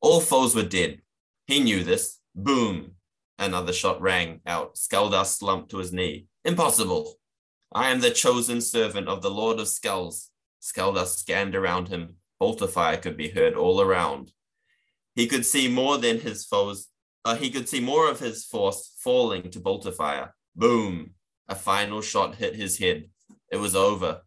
All 0.00 0.20
foes 0.20 0.54
were 0.54 0.62
dead. 0.62 1.00
He 1.46 1.60
knew 1.60 1.84
this. 1.84 2.18
Boom. 2.34 2.92
Another 3.38 3.72
shot 3.72 4.00
rang 4.00 4.40
out. 4.46 4.76
Skulldust 4.76 5.38
slumped 5.38 5.70
to 5.70 5.78
his 5.78 5.92
knee. 5.92 6.26
Impossible. 6.44 7.14
I 7.74 7.90
am 7.90 8.00
the 8.00 8.10
chosen 8.10 8.60
servant 8.60 9.08
of 9.08 9.22
the 9.22 9.30
Lord 9.30 9.58
of 9.58 9.68
Skulls. 9.68 10.30
Skulldust 10.60 11.18
scanned 11.18 11.54
around 11.54 11.88
him. 11.88 12.16
Bolter 12.38 12.66
fire 12.66 12.96
could 12.96 13.16
be 13.16 13.28
heard 13.28 13.54
all 13.54 13.80
around. 13.80 14.32
He 15.14 15.26
could 15.26 15.46
see 15.46 15.68
more 15.68 15.98
than 15.98 16.20
his 16.20 16.44
foes. 16.44 16.88
Uh, 17.24 17.36
he 17.36 17.50
could 17.50 17.68
see 17.68 17.80
more 17.80 18.10
of 18.10 18.20
his 18.20 18.44
force 18.44 18.92
falling 18.98 19.50
to 19.50 19.60
bolter 19.60 19.92
fire. 19.92 20.34
Boom. 20.54 21.10
A 21.48 21.54
final 21.54 22.00
shot 22.00 22.36
hit 22.36 22.54
his 22.54 22.78
head. 22.78 23.08
It 23.50 23.56
was 23.56 23.74
over. 23.74 24.22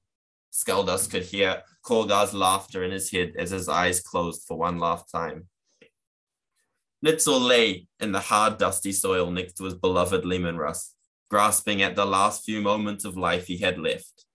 Skulldust 0.52 1.12
could 1.12 1.24
hear 1.24 1.64
Korgar's 1.86 2.34
laughter 2.34 2.84
in 2.84 2.92
his 2.92 3.12
head 3.12 3.34
as 3.38 3.52
his 3.52 3.70
eyes 3.70 4.02
closed 4.02 4.46
for 4.48 4.58
one 4.58 4.80
last 4.80 5.12
time. 5.12 5.48
Nipsil 7.06 7.40
lay 7.40 7.88
in 8.00 8.12
the 8.12 8.20
hard, 8.20 8.58
dusty 8.58 8.92
soil 8.92 9.32
next 9.32 9.54
to 9.54 9.64
his 9.64 9.74
beloved 9.74 10.26
Leman 10.26 10.58
Russ, 10.58 10.96
grasping 11.30 11.82
at 11.82 11.96
the 11.96 12.06
last 12.06 12.44
few 12.44 12.62
moments 12.62 13.06
of 13.06 13.16
life 13.16 13.48
he 13.48 13.58
had 13.60 13.80
left. 13.80 14.26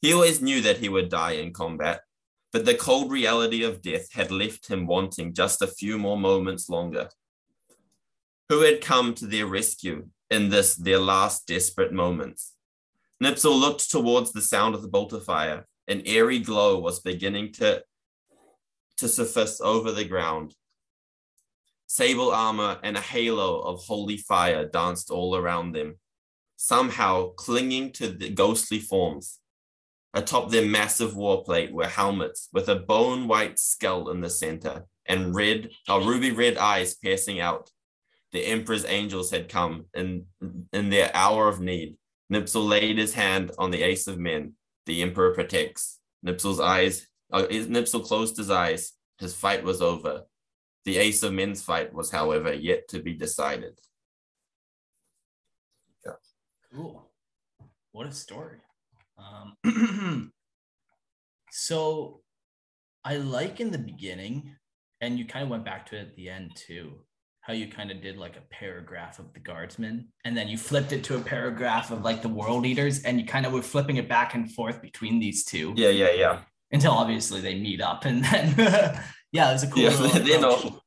He 0.00 0.12
always 0.12 0.40
knew 0.40 0.62
that 0.62 0.78
he 0.78 0.88
would 0.88 1.10
die 1.10 1.32
in 1.32 1.52
combat, 1.52 2.00
but 2.52 2.64
the 2.64 2.74
cold 2.74 3.10
reality 3.10 3.62
of 3.62 3.82
death 3.82 4.12
had 4.12 4.30
left 4.30 4.68
him 4.68 4.86
wanting 4.86 5.34
just 5.34 5.60
a 5.60 5.66
few 5.66 5.98
more 5.98 6.16
moments 6.16 6.70
longer. 6.70 7.10
Who 8.48 8.62
had 8.62 8.80
come 8.80 9.14
to 9.14 9.26
their 9.26 9.46
rescue 9.46 10.08
in 10.30 10.48
this, 10.48 10.74
their 10.74 10.98
last 10.98 11.46
desperate 11.46 11.92
moments? 11.92 12.54
Nipsil 13.22 13.58
looked 13.58 13.90
towards 13.90 14.32
the 14.32 14.40
sound 14.40 14.74
of 14.74 14.80
the 14.80 14.88
bolter 14.88 15.20
fire. 15.20 15.66
An 15.88 16.02
airy 16.06 16.38
glow 16.38 16.78
was 16.78 17.00
beginning 17.00 17.52
to, 17.54 17.82
to 18.96 19.08
surface 19.08 19.60
over 19.60 19.92
the 19.92 20.04
ground, 20.04 20.54
Sable 21.90 22.30
armor 22.30 22.78
and 22.82 22.98
a 22.98 23.00
halo 23.00 23.60
of 23.60 23.82
holy 23.84 24.18
fire 24.18 24.66
danced 24.66 25.10
all 25.10 25.34
around 25.34 25.72
them, 25.72 25.98
somehow 26.56 27.30
clinging 27.30 27.92
to 27.92 28.08
the 28.08 28.28
ghostly 28.28 28.78
forms. 28.78 29.38
Atop 30.12 30.50
their 30.50 30.66
massive 30.66 31.14
warplate 31.14 31.72
were 31.72 31.88
helmets 31.88 32.50
with 32.52 32.68
a 32.68 32.76
bone 32.76 33.26
white 33.26 33.58
skull 33.58 34.10
in 34.10 34.20
the 34.20 34.28
center 34.28 34.84
and 35.06 35.34
red, 35.34 35.70
or 35.88 36.02
ruby 36.02 36.30
red 36.30 36.58
eyes 36.58 36.94
piercing 36.94 37.40
out. 37.40 37.70
The 38.32 38.44
Emperor's 38.44 38.84
angels 38.84 39.30
had 39.30 39.48
come 39.48 39.86
in, 39.94 40.26
in 40.74 40.90
their 40.90 41.10
hour 41.14 41.48
of 41.48 41.58
need. 41.58 41.96
Nipsil 42.30 42.68
laid 42.68 42.98
his 42.98 43.14
hand 43.14 43.50
on 43.56 43.70
the 43.70 43.82
ace 43.82 44.06
of 44.06 44.18
men. 44.18 44.52
The 44.84 45.00
Emperor 45.00 45.32
protects. 45.32 46.00
Nipsil's 46.24 46.60
eyes, 46.60 47.06
uh, 47.32 47.46
Nipsil 47.48 48.04
closed 48.04 48.36
his 48.36 48.50
eyes. 48.50 48.92
His 49.18 49.34
fight 49.34 49.64
was 49.64 49.80
over. 49.80 50.24
The 50.88 50.96
ace 50.96 51.22
of 51.22 51.34
men's 51.34 51.60
fight 51.60 51.92
was, 51.92 52.10
however, 52.10 52.50
yet 52.50 52.88
to 52.88 53.00
be 53.00 53.12
decided. 53.12 53.78
Yeah. 56.02 56.12
Cool. 56.72 57.10
What 57.92 58.06
a 58.06 58.12
story. 58.12 58.56
Um, 59.18 60.32
so 61.50 62.22
I 63.04 63.18
like 63.18 63.60
in 63.60 63.70
the 63.70 63.76
beginning, 63.76 64.56
and 65.02 65.18
you 65.18 65.26
kind 65.26 65.42
of 65.42 65.50
went 65.50 65.66
back 65.66 65.84
to 65.90 65.96
it 65.98 66.00
at 66.00 66.16
the 66.16 66.30
end 66.30 66.52
too, 66.56 66.94
how 67.42 67.52
you 67.52 67.68
kind 67.68 67.90
of 67.90 68.00
did 68.00 68.16
like 68.16 68.38
a 68.38 68.48
paragraph 68.50 69.18
of 69.18 69.34
the 69.34 69.40
guardsmen, 69.40 70.08
and 70.24 70.34
then 70.34 70.48
you 70.48 70.56
flipped 70.56 70.92
it 70.92 71.04
to 71.04 71.16
a 71.16 71.20
paragraph 71.20 71.90
of 71.90 72.00
like 72.00 72.22
the 72.22 72.30
world 72.30 72.64
eaters, 72.64 73.02
and 73.02 73.20
you 73.20 73.26
kind 73.26 73.44
of 73.44 73.52
were 73.52 73.60
flipping 73.60 73.98
it 73.98 74.08
back 74.08 74.32
and 74.32 74.50
forth 74.54 74.80
between 74.80 75.20
these 75.20 75.44
two. 75.44 75.74
Yeah, 75.76 75.90
yeah, 75.90 76.12
yeah. 76.12 76.38
Until 76.72 76.92
obviously 76.92 77.42
they 77.42 77.56
meet 77.56 77.82
up, 77.82 78.06
and 78.06 78.24
then 78.24 79.02
yeah, 79.32 79.50
it 79.50 79.52
was 79.54 79.62
a 79.62 79.66
cool. 79.68 79.82
Yeah, 79.82 80.18
you 80.24 80.40
know. 80.40 80.80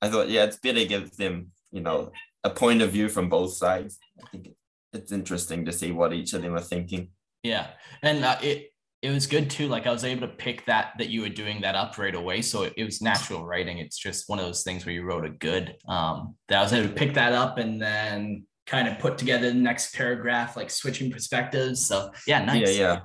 I 0.00 0.08
thought, 0.08 0.28
yeah, 0.28 0.44
it's 0.44 0.58
better 0.58 0.78
to 0.78 0.86
give 0.86 1.16
them, 1.16 1.48
you 1.72 1.80
know, 1.80 2.12
a 2.44 2.50
point 2.50 2.82
of 2.82 2.92
view 2.92 3.08
from 3.08 3.28
both 3.28 3.54
sides. 3.54 3.98
I 4.22 4.28
think 4.28 4.48
it's 4.92 5.12
interesting 5.12 5.64
to 5.64 5.72
see 5.72 5.90
what 5.90 6.12
each 6.12 6.32
of 6.34 6.42
them 6.42 6.54
are 6.54 6.60
thinking. 6.60 7.08
Yeah, 7.42 7.68
and 8.02 8.24
uh, 8.24 8.38
it 8.42 8.72
it 9.02 9.10
was 9.10 9.26
good 9.26 9.50
too. 9.50 9.68
Like 9.68 9.86
I 9.86 9.92
was 9.92 10.04
able 10.04 10.26
to 10.26 10.34
pick 10.34 10.66
that 10.66 10.92
that 10.98 11.08
you 11.08 11.20
were 11.20 11.28
doing 11.28 11.60
that 11.60 11.74
up 11.74 11.98
right 11.98 12.14
away, 12.14 12.42
so 12.42 12.64
it, 12.64 12.74
it 12.76 12.84
was 12.84 13.02
natural 13.02 13.44
writing. 13.44 13.78
It's 13.78 13.98
just 13.98 14.28
one 14.28 14.38
of 14.38 14.46
those 14.46 14.62
things 14.62 14.86
where 14.86 14.94
you 14.94 15.02
wrote 15.02 15.24
a 15.24 15.30
good. 15.30 15.76
Um, 15.88 16.36
that 16.48 16.58
I 16.58 16.62
was 16.62 16.72
able 16.72 16.88
to 16.88 16.94
pick 16.94 17.14
that 17.14 17.32
up 17.32 17.58
and 17.58 17.80
then 17.80 18.46
kind 18.66 18.88
of 18.88 18.98
put 18.98 19.18
together 19.18 19.48
the 19.48 19.54
next 19.54 19.94
paragraph, 19.94 20.56
like 20.56 20.70
switching 20.70 21.10
perspectives. 21.10 21.86
So 21.86 22.10
yeah, 22.26 22.44
nice. 22.44 22.76
Yeah, 22.76 23.00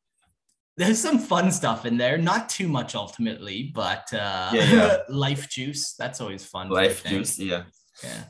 there's 0.77 1.01
some 1.01 1.19
fun 1.19 1.51
stuff 1.51 1.85
in 1.85 1.97
there. 1.99 2.17
Not 2.17 2.49
too 2.49 2.69
much 2.69 2.95
ultimately, 2.95 3.71
but 3.75 4.13
uh, 4.13 4.51
yeah, 4.53 4.73
yeah. 4.73 4.97
life 5.09 5.49
juice. 5.49 5.95
That's 5.95 6.21
always 6.21 6.45
fun. 6.45 6.71
Life 6.71 7.05
juice, 7.05 7.39
yeah. 7.39 7.65
Yeah. 8.03 8.25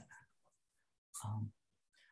Um, 1.25 1.51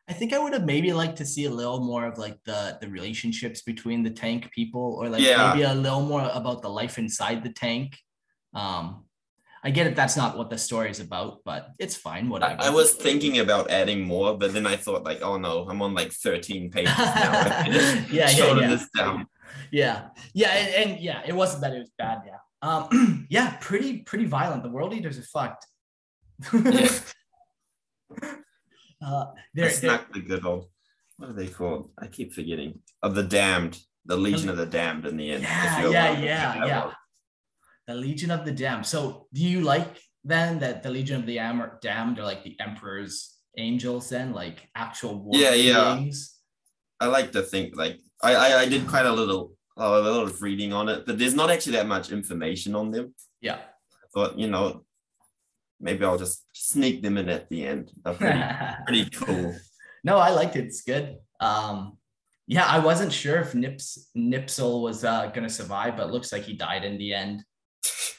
I 0.07 0.13
think 0.13 0.33
I 0.33 0.39
would 0.39 0.53
have 0.53 0.65
maybe 0.65 0.93
liked 0.93 1.17
to 1.17 1.25
see 1.25 1.45
a 1.45 1.49
little 1.49 1.79
more 1.79 2.05
of 2.05 2.17
like 2.17 2.37
the 2.45 2.77
the 2.81 2.87
relationships 2.87 3.61
between 3.61 4.03
the 4.03 4.09
tank 4.09 4.51
people, 4.51 4.97
or 4.99 5.09
like 5.09 5.21
yeah. 5.21 5.53
maybe 5.53 5.63
a 5.63 5.73
little 5.73 6.01
more 6.01 6.29
about 6.33 6.61
the 6.61 6.69
life 6.69 6.97
inside 6.97 7.43
the 7.43 7.53
tank. 7.53 7.97
Um, 8.53 9.05
I 9.63 9.69
get 9.69 9.85
it. 9.85 9.95
That's 9.95 10.17
not 10.17 10.37
what 10.37 10.49
the 10.49 10.57
story 10.57 10.89
is 10.89 10.99
about, 10.99 11.39
but 11.45 11.69
it's 11.77 11.95
fine. 11.95 12.29
Whatever. 12.29 12.61
I, 12.61 12.67
I, 12.67 12.69
was 12.71 12.95
thinking 12.95 13.39
about 13.39 13.69
adding 13.69 14.01
more, 14.01 14.35
but 14.35 14.53
then 14.53 14.65
I 14.65 14.75
thought 14.75 15.03
like, 15.03 15.21
oh 15.21 15.37
no, 15.37 15.67
I'm 15.69 15.81
on 15.83 15.93
like 15.93 16.11
13 16.11 16.71
pages 16.71 16.97
now. 16.97 17.05
yeah, 17.67 18.05
yeah, 18.11 18.29
yeah. 18.29 18.67
This 18.67 18.89
down. 18.97 19.27
Yeah, 19.71 20.09
yeah, 20.33 20.49
and, 20.49 20.91
and, 20.91 20.99
yeah, 20.99 21.21
it 21.25 21.33
wasn't 21.33 21.61
that 21.61 21.73
it 21.73 21.79
was 21.79 21.91
bad. 21.97 22.21
Yeah, 22.25 22.37
um, 22.61 23.27
yeah, 23.29 23.57
pretty 23.61 23.99
pretty 23.99 24.25
violent. 24.25 24.63
The 24.63 24.69
world 24.69 24.93
eaters 24.93 25.17
are 25.17 25.23
fucked. 25.23 25.65
yeah. 26.53 26.89
Uh, 29.03 29.25
they're, 29.55 29.65
That's 29.65 29.79
they're, 29.79 29.91
not 29.91 30.13
the 30.13 30.21
good 30.21 30.45
old. 30.45 30.67
What 31.17 31.31
are 31.31 31.33
they 31.33 31.47
called? 31.47 31.89
I 31.97 32.05
keep 32.05 32.33
forgetting. 32.33 32.81
Of 33.01 33.15
the 33.15 33.23
damned, 33.23 33.79
the 34.05 34.17
Legion 34.17 34.49
of 34.49 34.57
the 34.57 34.65
Damned. 34.65 35.05
In 35.05 35.17
the 35.17 35.31
end. 35.31 35.43
Yeah, 35.43 35.89
yeah, 35.89 36.19
yeah, 36.19 36.65
yeah. 36.65 36.91
The 37.87 37.95
Legion 37.95 38.31
of 38.31 38.45
the 38.45 38.51
Damned. 38.51 38.85
So, 38.85 39.27
do 39.33 39.41
you 39.41 39.61
like 39.61 39.97
then 40.23 40.59
that 40.59 40.83
the 40.83 40.89
Legion 40.89 41.19
of 41.19 41.25
the 41.25 41.39
Am- 41.39 41.71
Damned 41.81 42.19
are 42.19 42.23
like 42.23 42.43
the 42.43 42.55
Emperor's 42.59 43.37
angels? 43.57 44.09
Then, 44.09 44.33
like 44.33 44.69
actual 44.75 45.19
war 45.19 45.35
yeah, 45.35 45.51
beings? 45.51 46.35
yeah. 46.35 46.40
I 47.01 47.07
like 47.07 47.31
to 47.33 47.41
think 47.41 47.75
like 47.75 47.99
I, 48.21 48.35
I 48.35 48.59
I 48.61 48.65
did 48.69 48.87
quite 48.87 49.05
a 49.05 49.11
little 49.11 49.53
a 49.75 49.99
little 49.99 50.23
of 50.23 50.41
reading 50.41 50.71
on 50.71 50.87
it, 50.87 51.05
but 51.05 51.17
there's 51.17 51.33
not 51.33 51.49
actually 51.49 51.73
that 51.73 51.87
much 51.87 52.11
information 52.11 52.75
on 52.75 52.91
them. 52.91 53.15
Yeah. 53.41 53.55
I 53.55 54.07
thought 54.13 54.37
you 54.37 54.47
know 54.47 54.85
maybe 55.79 56.05
I'll 56.05 56.17
just 56.17 56.45
sneak 56.53 57.01
them 57.01 57.17
in 57.17 57.27
at 57.27 57.49
the 57.49 57.65
end. 57.65 57.91
Pretty, 58.05 58.39
pretty 58.85 59.09
cool. 59.09 59.55
No, 60.03 60.17
I 60.17 60.29
liked 60.29 60.55
it. 60.55 60.65
It's 60.65 60.83
good. 60.83 61.17
Um, 61.39 61.97
yeah, 62.47 62.65
I 62.65 62.79
wasn't 62.79 63.11
sure 63.11 63.39
if 63.39 63.55
Nips 63.55 64.09
Nipsil 64.15 64.83
was 64.83 65.03
uh, 65.03 65.27
going 65.27 65.47
to 65.47 65.53
survive, 65.53 65.97
but 65.97 66.11
looks 66.11 66.31
like 66.31 66.43
he 66.43 66.53
died 66.53 66.83
in 66.83 66.97
the 66.97 67.13
end. 67.13 67.43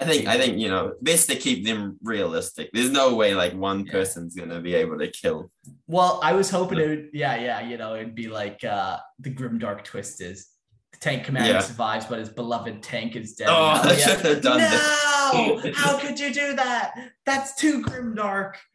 I 0.00 0.04
think 0.04 0.28
I 0.28 0.38
think 0.38 0.58
you 0.58 0.68
know 0.68 0.94
best 1.02 1.28
to 1.28 1.36
keep 1.36 1.64
them 1.64 1.98
realistic. 2.02 2.70
There's 2.72 2.90
no 2.90 3.14
way 3.14 3.34
like 3.34 3.54
one 3.54 3.84
yeah. 3.84 3.92
person's 3.92 4.34
gonna 4.34 4.60
be 4.60 4.74
able 4.74 4.96
to 4.98 5.08
kill. 5.08 5.50
Well, 5.88 6.20
I 6.22 6.34
was 6.34 6.50
hoping 6.50 6.78
it 6.78 6.88
would, 6.88 7.10
yeah, 7.12 7.34
yeah, 7.36 7.60
you 7.60 7.76
know, 7.78 7.96
it'd 7.96 8.14
be 8.14 8.28
like 8.28 8.62
uh 8.62 8.98
the 9.18 9.30
grim 9.30 9.58
dark 9.58 9.82
twist 9.82 10.20
is 10.20 10.48
the 10.92 10.98
tank 10.98 11.24
commander 11.24 11.50
yeah. 11.50 11.60
survives, 11.60 12.06
but 12.06 12.20
his 12.20 12.28
beloved 12.28 12.80
tank 12.80 13.16
is 13.16 13.34
dead. 13.34 13.48
Oh, 13.50 13.80
I 13.82 13.96
should 13.96 14.20
have 14.20 14.40
done 14.40 14.58
no! 14.58 15.72
How 15.74 15.98
could 15.98 16.20
you 16.20 16.32
do 16.32 16.54
that? 16.54 16.94
That's 17.26 17.56
too 17.56 17.82
grim 17.82 18.14
dark. 18.14 18.58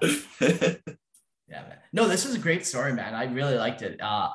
Yeah. 0.00 0.18
yeah, 0.40 1.62
man. 1.62 1.78
No, 1.92 2.08
this 2.08 2.24
was 2.24 2.34
a 2.34 2.40
great 2.40 2.66
story, 2.66 2.92
man. 2.92 3.14
I 3.14 3.26
really 3.26 3.54
liked 3.54 3.82
it. 3.82 4.00
Uh 4.02 4.30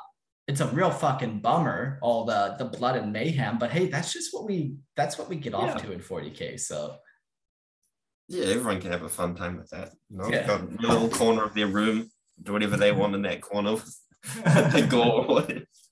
it's 0.48 0.60
a 0.60 0.66
real 0.68 0.90
fucking 0.90 1.40
bummer, 1.40 1.98
all 2.02 2.24
the 2.24 2.56
the 2.58 2.64
blood 2.64 2.96
and 2.96 3.12
mayhem. 3.12 3.58
But 3.58 3.70
hey, 3.70 3.86
that's 3.86 4.12
just 4.12 4.34
what 4.34 4.46
we 4.46 4.76
that's 4.96 5.18
what 5.18 5.28
we 5.28 5.36
get 5.36 5.54
off 5.54 5.80
to 5.82 5.92
in 5.92 6.00
40k. 6.00 6.58
So 6.58 6.96
yeah, 8.28 8.46
everyone 8.46 8.80
can 8.80 8.92
have 8.92 9.02
a 9.02 9.08
fun 9.08 9.34
time 9.34 9.56
with 9.56 9.70
that. 9.70 9.92
You 10.10 10.18
know, 10.18 10.28
yeah. 10.28 10.46
got 10.46 10.62
a 10.62 10.64
little 10.64 11.08
corner 11.18 11.44
of 11.44 11.54
their 11.54 11.66
room, 11.68 12.10
do 12.42 12.52
whatever 12.52 12.76
they 12.76 12.92
want 12.92 13.14
in 13.14 13.22
that 13.22 13.40
corner. 13.40 13.76
go 14.88 15.44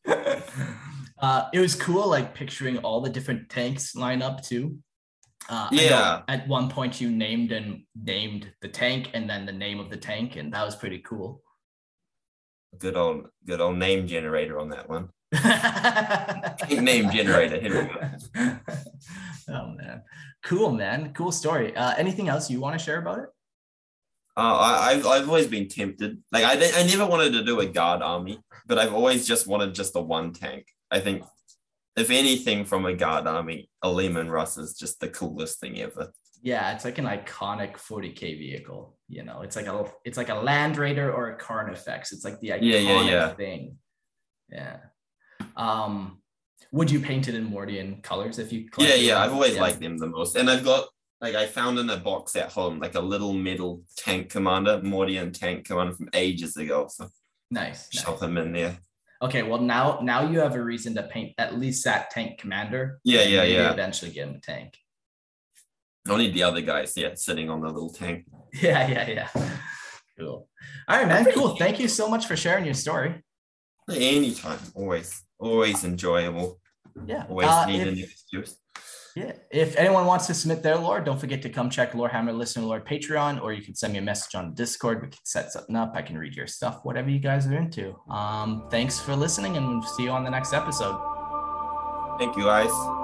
uh, 1.19 1.49
it 1.53 1.61
was 1.61 1.75
cool, 1.75 2.09
like 2.09 2.35
picturing 2.35 2.79
all 2.79 3.01
the 3.01 3.11
different 3.11 3.49
tanks 3.49 3.95
line 3.95 4.23
up 4.23 4.43
too. 4.43 4.79
Uh, 5.49 5.69
yeah. 5.73 6.23
At 6.29 6.47
one 6.47 6.69
point, 6.69 7.01
you 7.01 7.11
named 7.11 7.53
and 7.53 7.83
named 8.01 8.53
the 8.63 8.69
tank, 8.69 9.11
and 9.15 9.29
then 9.29 9.47
the 9.47 9.53
name 9.53 9.81
of 9.81 9.91
the 9.91 9.97
tank, 9.97 10.37
and 10.37 10.53
that 10.53 10.65
was 10.65 10.77
pretty 10.77 10.99
cool. 10.99 11.43
Good 12.79 12.97
old, 12.97 13.29
good 13.47 13.61
old 13.61 13.77
name 13.77 14.07
generator 14.07 14.59
on 14.59 14.71
that 14.71 14.89
one. 14.89 15.11
name 16.83 17.11
generator. 17.11 17.61
Here 17.61 17.83
we 17.83 18.41
go. 18.41 18.59
oh 19.49 19.69
man, 19.69 20.03
cool 20.43 20.73
man, 20.73 21.13
cool 21.13 21.33
story. 21.33 21.77
Uh, 21.77 21.95
anything 21.97 22.29
else 22.29 22.51
you 22.51 22.61
want 22.61 22.79
to 22.79 22.85
share 22.85 22.99
about 22.99 23.19
it? 23.19 23.29
Uh, 24.37 24.57
I, 24.59 24.95
have 24.95 25.07
I've 25.07 25.29
always 25.29 25.47
been 25.47 25.69
tempted. 25.69 26.23
Like 26.33 26.45
I, 26.45 26.53
I 26.53 26.87
never 26.87 27.07
wanted 27.07 27.33
to 27.35 27.45
do 27.45 27.61
a 27.61 27.67
guard 27.67 28.03
army, 28.03 28.41
but 28.67 28.79
I've 28.79 28.95
always 28.95 29.27
just 29.27 29.47
wanted 29.47 29.75
just 29.75 29.93
the 29.93 30.03
one 30.03 30.33
tank. 30.33 30.67
I 30.91 31.01
think 31.01 31.25
if 31.97 32.11
anything 32.11 32.65
from 32.65 32.87
a 32.87 32.95
guard 32.95 33.27
army, 33.27 33.69
a 33.83 33.91
Leman 33.91 34.31
Russ 34.31 34.57
is 34.57 34.75
just 34.75 35.01
the 35.01 35.09
coolest 35.09 35.61
thing 35.61 35.81
ever. 35.81 36.13
Yeah, 36.43 36.73
it's 36.75 36.85
like 36.85 36.99
an 36.99 37.05
iconic 37.05 37.77
40k 37.77 38.39
vehicle. 38.39 38.97
You 39.09 39.25
know, 39.25 39.43
it's 39.43 39.57
like 39.57 39.67
a 39.67 39.85
it's 40.05 40.17
like 40.17 40.29
a 40.29 40.35
Land 40.35 40.79
Raider 40.79 41.13
or 41.13 41.31
a 41.31 41.37
Carnifex. 41.37 42.13
It's 42.13 42.25
like 42.25 42.41
the 42.41 42.51
iconic 42.51 42.63
yeah, 42.63 42.79
yeah, 42.79 43.03
yeah. 43.03 43.35
thing. 43.35 43.77
Yeah. 44.49 44.77
Um, 45.57 46.21
would 46.73 46.91
you 46.91 47.01
paint 47.01 47.29
it 47.29 47.35
in 47.35 47.51
Mordian 47.51 48.03
colors 48.03 48.39
if 48.39 48.53
you? 48.53 48.69
Yeah, 48.79 48.95
yeah. 48.95 49.23
I've 49.23 49.33
always 49.33 49.55
yeah. 49.55 49.61
liked 49.61 49.81
them 49.81 49.99
the 49.99 50.07
most, 50.07 50.37
and 50.37 50.49
I've 50.51 50.65
got 50.65 50.89
like 51.21 51.35
I 51.35 51.47
found 51.47 51.79
in 51.79 51.91
a 51.91 51.97
box 51.97 52.37
at 52.37 52.53
home 52.53 52.79
like 52.79 52.95
a 52.95 53.01
little 53.01 53.33
metal 53.33 53.83
tank 53.97 54.31
commander, 54.31 54.81
Mordian 54.81 55.33
tank 55.33 55.67
commander 55.67 55.95
from 55.95 56.09
ages 56.15 56.57
ago. 56.57 56.89
So 56.91 57.09
nice. 57.51 57.89
Shove 57.93 58.15
nice. 58.15 58.21
them 58.21 58.39
in 58.39 58.53
there. 58.53 58.79
Okay, 59.23 59.43
well 59.43 59.61
now 59.61 60.01
now 60.03 60.31
you 60.31 60.41
have 60.41 60.55
a 60.55 60.63
reason 60.63 60.95
to 60.95 61.03
paint 61.03 61.35
at 61.37 61.59
least 61.59 61.85
that 61.85 62.11
tank 62.11 62.39
commander. 62.39 63.01
Yeah, 63.05 63.23
yeah, 63.23 63.43
yeah. 63.43 63.73
Eventually 63.73 64.13
get 64.13 64.29
him 64.29 64.37
a 64.37 64.41
tank. 64.41 64.75
I 66.09 66.17
need 66.17 66.35
the 66.35 66.43
other 66.43 66.61
guys, 66.61 66.95
yeah, 66.97 67.15
sitting 67.15 67.51
on 67.51 67.61
the 67.61 67.69
little 67.69 67.93
tank. 67.93 68.27
Yeah, 68.61 68.89
yeah, 68.89 69.09
yeah. 69.09 69.29
Cool. 70.19 70.49
All 70.89 70.99
right, 70.99 71.07
man. 71.07 71.25
Cool. 71.33 71.55
Thank 71.55 71.79
you 71.79 71.87
so 71.87 72.09
much 72.09 72.27
for 72.27 72.37
sharing 72.37 72.65
your 72.65 72.75
story. 72.75 73.23
Anytime. 73.89 74.59
Always, 74.75 75.23
always 75.39 75.85
enjoyable. 75.85 76.61
Yeah. 77.07 77.27
Always 77.29 77.47
uh, 77.47 77.67
need 77.67 77.83
if, 77.83 77.89
an 77.89 77.99
excuse. 77.99 78.59
Yeah. 79.15 79.33
If 79.51 79.77
anyone 79.77 80.07
wants 80.07 80.27
to 80.27 80.35
submit 80.35 80.65
their 80.65 80.77
lore, 80.77 81.01
don't 81.01 81.19
forget 81.19 81.43
to 81.43 81.49
come 81.49 81.71
check 81.71 81.93
Lorehammer 81.93 82.37
Listener 82.37 82.65
Lore 82.65 82.81
Patreon, 82.81 83.41
or 83.41 83.53
you 83.53 83.63
can 83.63 83.75
send 83.75 83.93
me 83.93 83.99
a 83.99 84.03
message 84.03 84.35
on 84.35 84.55
Discord. 84.55 85.03
We 85.03 85.09
can 85.09 85.19
set 85.25 85.53
something 85.53 85.77
up. 85.77 85.93
I 85.95 86.03
can 86.03 86.19
read 86.19 86.35
your 86.35 86.47
stuff, 86.47 86.81
whatever 86.83 87.09
you 87.09 87.21
guys 87.21 87.47
are 87.47 87.55
into. 87.57 87.95
Um, 88.11 88.67
thanks 88.71 88.99
for 88.99 89.15
listening, 89.15 89.57
and 89.57 89.69
we'll 89.69 89.83
see 89.83 90.05
you 90.05 90.11
on 90.11 90.25
the 90.25 90.31
next 90.31 90.53
episode. 90.53 90.99
Thank 92.19 92.37
you, 92.37 92.45
guys. 92.45 93.00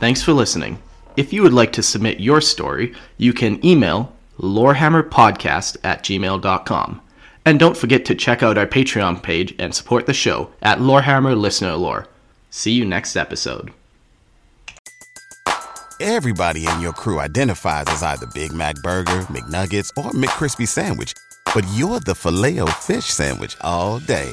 Thanks 0.00 0.22
for 0.22 0.32
listening. 0.32 0.78
if 1.16 1.32
you 1.32 1.42
would 1.42 1.52
like 1.52 1.72
to 1.72 1.82
submit 1.82 2.20
your 2.20 2.40
story, 2.40 2.94
you 3.18 3.32
can 3.32 3.64
email 3.64 4.12
lorehammerpodcast 4.38 5.76
at 5.84 6.02
gmail.com. 6.02 7.00
And 7.44 7.58
don't 7.58 7.76
forget 7.76 8.04
to 8.06 8.14
check 8.14 8.42
out 8.42 8.56
our 8.58 8.66
Patreon 8.66 9.22
page 9.22 9.54
and 9.58 9.74
support 9.74 10.06
the 10.06 10.14
show 10.14 10.50
at 10.62 10.78
Lorehammer 10.78 11.36
Listener 11.38 11.74
Lore. 11.74 12.06
See 12.50 12.72
you 12.72 12.84
next 12.84 13.16
episode. 13.16 13.72
Everybody 16.00 16.66
in 16.66 16.80
your 16.80 16.92
crew 16.92 17.18
identifies 17.18 17.84
as 17.88 18.02
either 18.02 18.26
Big 18.34 18.52
Mac 18.52 18.76
Burger, 18.76 19.22
McNuggets, 19.22 19.90
or 19.98 20.10
McCrispy 20.12 20.66
Sandwich, 20.66 21.12
but 21.54 21.66
you're 21.74 22.00
the 22.00 22.14
filet 22.14 22.58
fish 22.80 23.06
Sandwich 23.06 23.56
all 23.60 23.98
day. 23.98 24.32